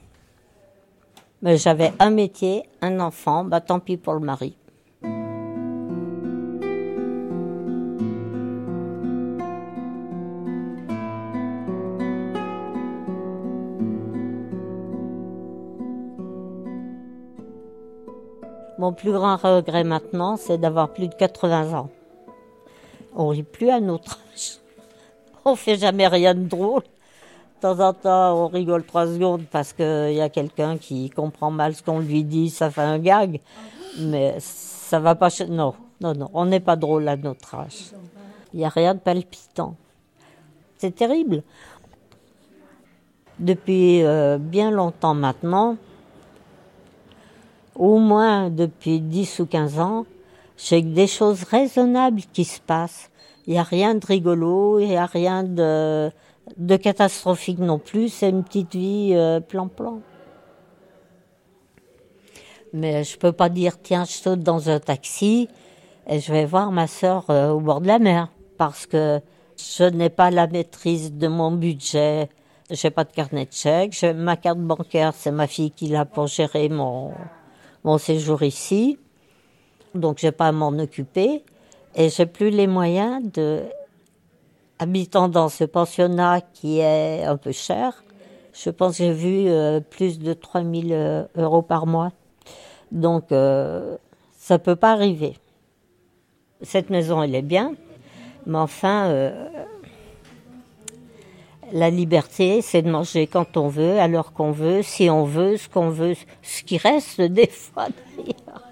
Mais 1.41 1.57
j'avais 1.57 1.95
un 1.99 2.11
métier, 2.11 2.65
un 2.83 3.01
enfant, 3.01 3.43
bah 3.43 3.63
tant 3.63 3.81
pis 3.81 3.97
pour 3.97 4.13
le 4.13 4.21
mari. 4.21 4.55
Mon 18.83 18.93
plus 18.93 19.13
grand 19.13 19.37
regret 19.37 19.85
maintenant, 19.85 20.37
c'est 20.37 20.59
d'avoir 20.59 20.89
plus 20.89 21.07
de 21.07 21.15
80 21.15 21.73
ans. 21.79 21.89
On 23.15 23.29
rit 23.29 23.45
plus 23.45 23.71
à 23.71 23.79
notre 23.79 24.19
âge. 24.33 24.59
On 25.45 25.55
fait 25.55 25.77
jamais 25.77 26.09
rien 26.09 26.35
de 26.35 26.49
drôle. 26.49 26.83
De 26.83 27.61
temps 27.61 27.79
en 27.79 27.93
temps, 27.93 28.35
on 28.35 28.49
rigole 28.49 28.85
trois 28.85 29.07
secondes 29.07 29.45
parce 29.53 29.73
qu'il 29.73 30.15
y 30.15 30.21
a 30.21 30.29
quelqu'un 30.29 30.79
qui 30.79 31.11
comprend 31.11 31.53
mal 31.53 31.77
ce 31.77 31.83
qu'on 31.85 32.01
lui 32.01 32.25
dit, 32.25 32.51
ça 32.51 32.73
fait 32.73 32.81
un 32.81 32.99
gag. 32.99 33.41
Mais 34.01 34.35
ça 34.41 34.99
va 34.99 35.15
pas. 35.15 35.29
Non, 35.49 35.75
non, 36.01 36.15
non, 36.15 36.29
on 36.35 36.47
n'est 36.47 36.59
pas 36.59 36.75
drôle 36.75 37.07
à 37.07 37.17
notre 37.17 37.55
âge. 37.55 37.93
Il 38.53 38.59
n'y 38.59 38.65
a 38.65 38.69
rien 38.69 38.95
de 38.95 38.99
palpitant. 38.99 39.77
C'est 40.79 40.97
terrible. 40.97 41.45
Depuis 43.39 44.03
euh, 44.03 44.39
bien 44.39 44.73
longtemps 44.73 45.15
maintenant, 45.15 45.77
au 47.83 47.99
moins 47.99 48.49
depuis 48.49 49.01
10 49.01 49.41
ou 49.41 49.47
15 49.47 49.81
ans, 49.81 50.07
que 50.57 50.81
des 50.81 51.09
choses 51.09 51.43
raisonnables 51.43 52.23
qui 52.33 52.45
se 52.45 52.61
passent. 52.61 53.11
Il 53.49 53.55
n'y 53.55 53.59
a 53.59 53.65
rien 53.65 53.97
de 53.97 54.07
rigolo, 54.07 54.79
il 54.79 54.87
n'y 54.87 54.97
a 54.97 55.07
rien 55.07 55.43
de, 55.43 56.13
catastrophique 56.81 57.59
non 57.59 57.81
plus, 57.81 58.09
c'est 58.09 58.31
une 58.31 58.45
petite 58.45 58.77
vie 58.77 59.11
euh, 59.15 59.41
plan-plan. 59.41 59.99
Mais 62.73 63.03
je 63.03 63.19
peux 63.19 63.33
pas 63.33 63.49
dire, 63.49 63.83
tiens, 63.83 64.05
je 64.05 64.13
saute 64.13 64.41
dans 64.41 64.71
un 64.71 64.79
taxi 64.79 65.49
et 66.07 66.21
je 66.21 66.33
vais 66.33 66.45
voir 66.45 66.71
ma 66.71 66.87
sœur 66.87 67.25
euh, 67.31 67.51
au 67.51 67.59
bord 67.59 67.81
de 67.81 67.89
la 67.89 67.99
mer, 67.99 68.29
parce 68.59 68.87
que 68.87 69.21
je 69.57 69.83
n'ai 69.83 70.09
pas 70.09 70.31
la 70.31 70.47
maîtrise 70.47 71.13
de 71.13 71.27
mon 71.27 71.51
budget, 71.51 72.29
j'ai 72.71 72.91
pas 72.91 73.03
de 73.03 73.11
carnet 73.11 73.47
de 73.47 73.53
chèques, 73.53 74.05
ma 74.15 74.37
carte 74.37 74.61
bancaire, 74.61 75.15
c'est 75.17 75.33
ma 75.33 75.49
fille 75.49 75.73
qui 75.73 75.89
l'a 75.89 76.05
pour 76.05 76.29
gérer 76.29 76.69
mon, 76.69 77.13
mon 77.85 77.99
séjour 77.99 78.43
ici, 78.43 78.99
donc 79.95 80.19
j'ai 80.19 80.33
pas 80.33 80.49
à 80.49 80.53
m'en 80.53 80.69
occuper 80.69 81.43
et 81.95 82.09
j'ai 82.09 82.27
plus 82.27 82.51
les 82.51 82.67
moyens 82.67 83.23
de 83.33 83.63
habitant 84.79 85.29
dans 85.29 85.49
ce 85.49 85.65
pensionnat 85.65 86.41
qui 86.41 86.79
est 86.81 87.25
un 87.25 87.37
peu 87.37 87.53
cher, 87.53 88.05
je 88.53 88.71
pense 88.71 88.99
que 88.99 89.05
j'ai 89.05 89.13
vu 89.13 89.49
euh, 89.49 89.81
plus 89.81 90.19
de 90.19 90.33
3000 90.33 90.93
euh, 90.93 91.25
euros 91.37 91.63
par 91.63 91.87
mois. 91.87 92.13
Donc, 92.91 93.33
euh, 93.33 93.97
ça 94.37 94.59
peut 94.59 94.77
pas 94.77 94.93
arriver. 94.93 95.37
Cette 96.61 96.91
maison, 96.91 97.23
elle 97.23 97.35
est 97.35 97.43
bien, 97.43 97.75
mais 98.47 98.59
enfin, 98.59 99.07
euh, 99.07 99.49
la 101.73 101.91
liberté, 101.91 102.61
c'est 102.61 102.83
de 102.83 102.91
manger 102.91 103.27
quand 103.27 103.57
on 103.57 103.69
veut, 103.69 103.99
à 103.99 104.07
l'heure 104.07 104.33
qu'on 104.33 104.53
veut, 104.53 104.83
si 104.83 105.09
on 105.09 105.25
veut, 105.25 105.57
ce 105.57 105.69
qu'on 105.69 105.89
veut, 105.89 106.15
ce 106.43 106.63
qui 106.63 106.77
reste 106.77 107.21
des 107.21 107.49
fois 107.49 107.87
d'ailleurs. 107.89 108.63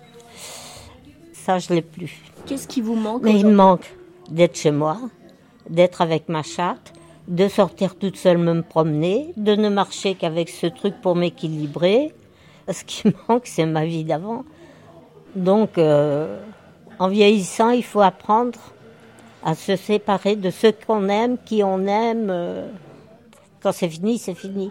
Ça, 1.32 1.58
je 1.58 1.72
l'ai 1.72 1.82
plus. 1.82 2.20
Qu'est-ce 2.46 2.68
qui 2.68 2.80
vous 2.82 2.94
manque 2.94 3.22
Mais 3.22 3.34
il 3.34 3.46
me 3.46 3.54
manque 3.54 3.90
d'être 4.30 4.56
chez 4.56 4.70
moi, 4.70 4.98
d'être 5.68 6.02
avec 6.02 6.28
ma 6.28 6.42
chatte, 6.42 6.92
de 7.26 7.48
sortir 7.48 7.96
toute 7.96 8.16
seule 8.16 8.38
me 8.38 8.60
promener, 8.62 9.32
de 9.36 9.54
ne 9.54 9.68
marcher 9.68 10.14
qu'avec 10.14 10.50
ce 10.50 10.66
truc 10.66 10.94
pour 11.00 11.16
m'équilibrer. 11.16 12.12
Ce 12.70 12.84
qui 12.84 13.04
manque, 13.28 13.46
c'est 13.46 13.66
ma 13.66 13.86
vie 13.86 14.04
d'avant. 14.04 14.44
Donc, 15.34 15.78
euh, 15.78 16.40
en 16.98 17.08
vieillissant, 17.08 17.70
il 17.70 17.84
faut 17.84 18.02
apprendre 18.02 18.58
à 19.42 19.54
se 19.54 19.76
séparer 19.76 20.36
de 20.36 20.50
ceux 20.50 20.72
qu'on 20.86 21.08
aime, 21.08 21.38
qui 21.44 21.62
on 21.62 21.86
aime. 21.86 22.28
euh, 22.30 22.68
quand 23.62 23.72
c'est 23.72 23.88
fini, 23.88 24.18
c'est 24.18 24.34
fini. 24.34 24.70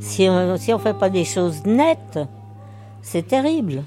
Si 0.00 0.28
on 0.28 0.54
on 0.54 0.78
fait 0.78 0.94
pas 0.98 1.10
des 1.10 1.24
choses 1.24 1.64
nettes, 1.64 2.18
c'est 3.02 3.26
terrible. 3.26 3.82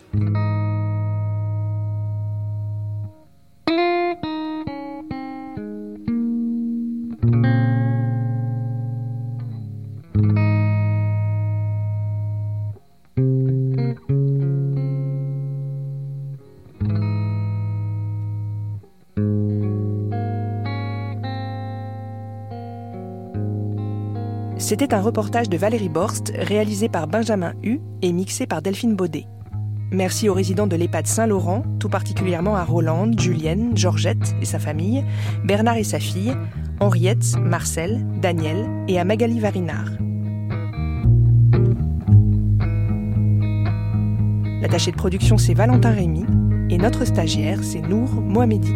C'était 24.82 24.96
un 24.96 25.02
reportage 25.02 25.48
de 25.48 25.58
Valérie 25.58 25.90
Borst 25.90 26.34
réalisé 26.36 26.90
par 26.90 27.06
Benjamin 27.06 27.54
Hu 27.62 27.82
et 28.02 28.12
mixé 28.12 28.48
par 28.48 28.64
Delphine 28.64 28.96
Baudet. 28.96 29.28
Merci 29.92 30.28
aux 30.28 30.34
résidents 30.34 30.66
de 30.66 30.76
l'EHPAD 30.76 31.06
Saint-Laurent, 31.06 31.62
tout 31.80 31.88
particulièrement 31.88 32.56
à 32.56 32.64
Rolande, 32.64 33.20
Julienne, 33.20 33.78
Georgette 33.78 34.34
et 34.42 34.46
sa 34.46 34.58
famille, 34.58 35.06
Bernard 35.44 35.78
et 35.78 35.84
sa 35.84 36.00
fille, 36.00 36.36
Henriette, 36.80 37.38
Marcel, 37.38 38.04
Daniel 38.24 38.68
et 38.88 39.00
à 39.00 39.06
Magali 39.06 39.40
Varinard. 39.40 39.92
L'attaché 44.64 44.90
de 44.90 44.98
production, 44.98 45.38
c'est 45.38 45.54
Valentin 45.54 45.92
Rémy 45.92 46.26
et 46.72 46.80
notre 46.80 47.06
stagiaire, 47.06 47.64
c'est 47.64 47.82
Nour 47.82 48.10
Mohamedi. 48.14 48.74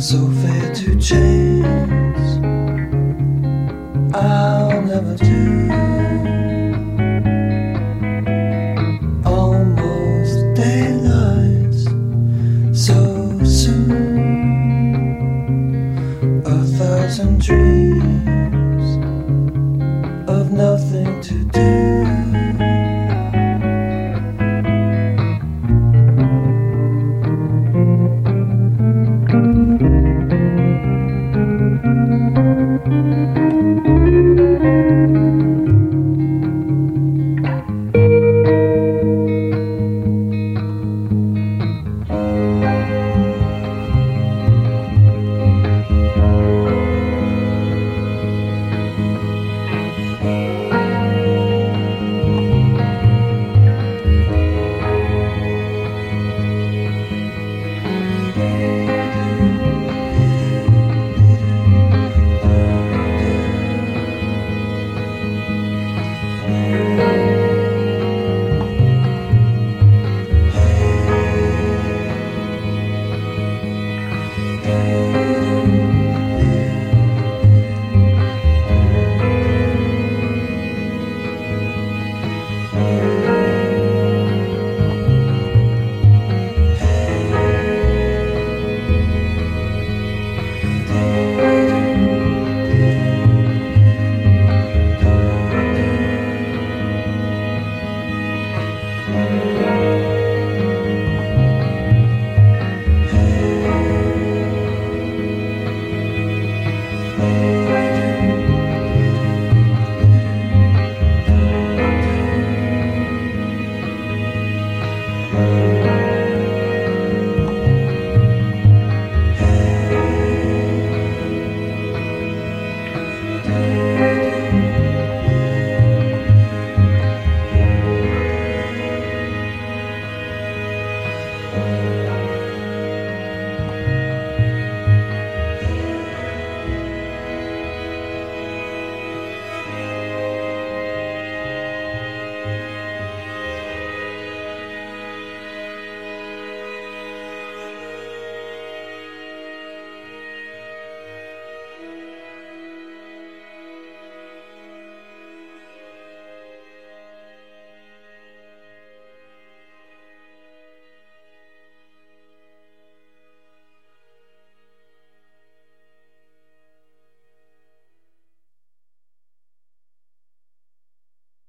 So 0.00 0.26
fair 0.40 0.74
to 0.74 0.98
change. 0.98 1.49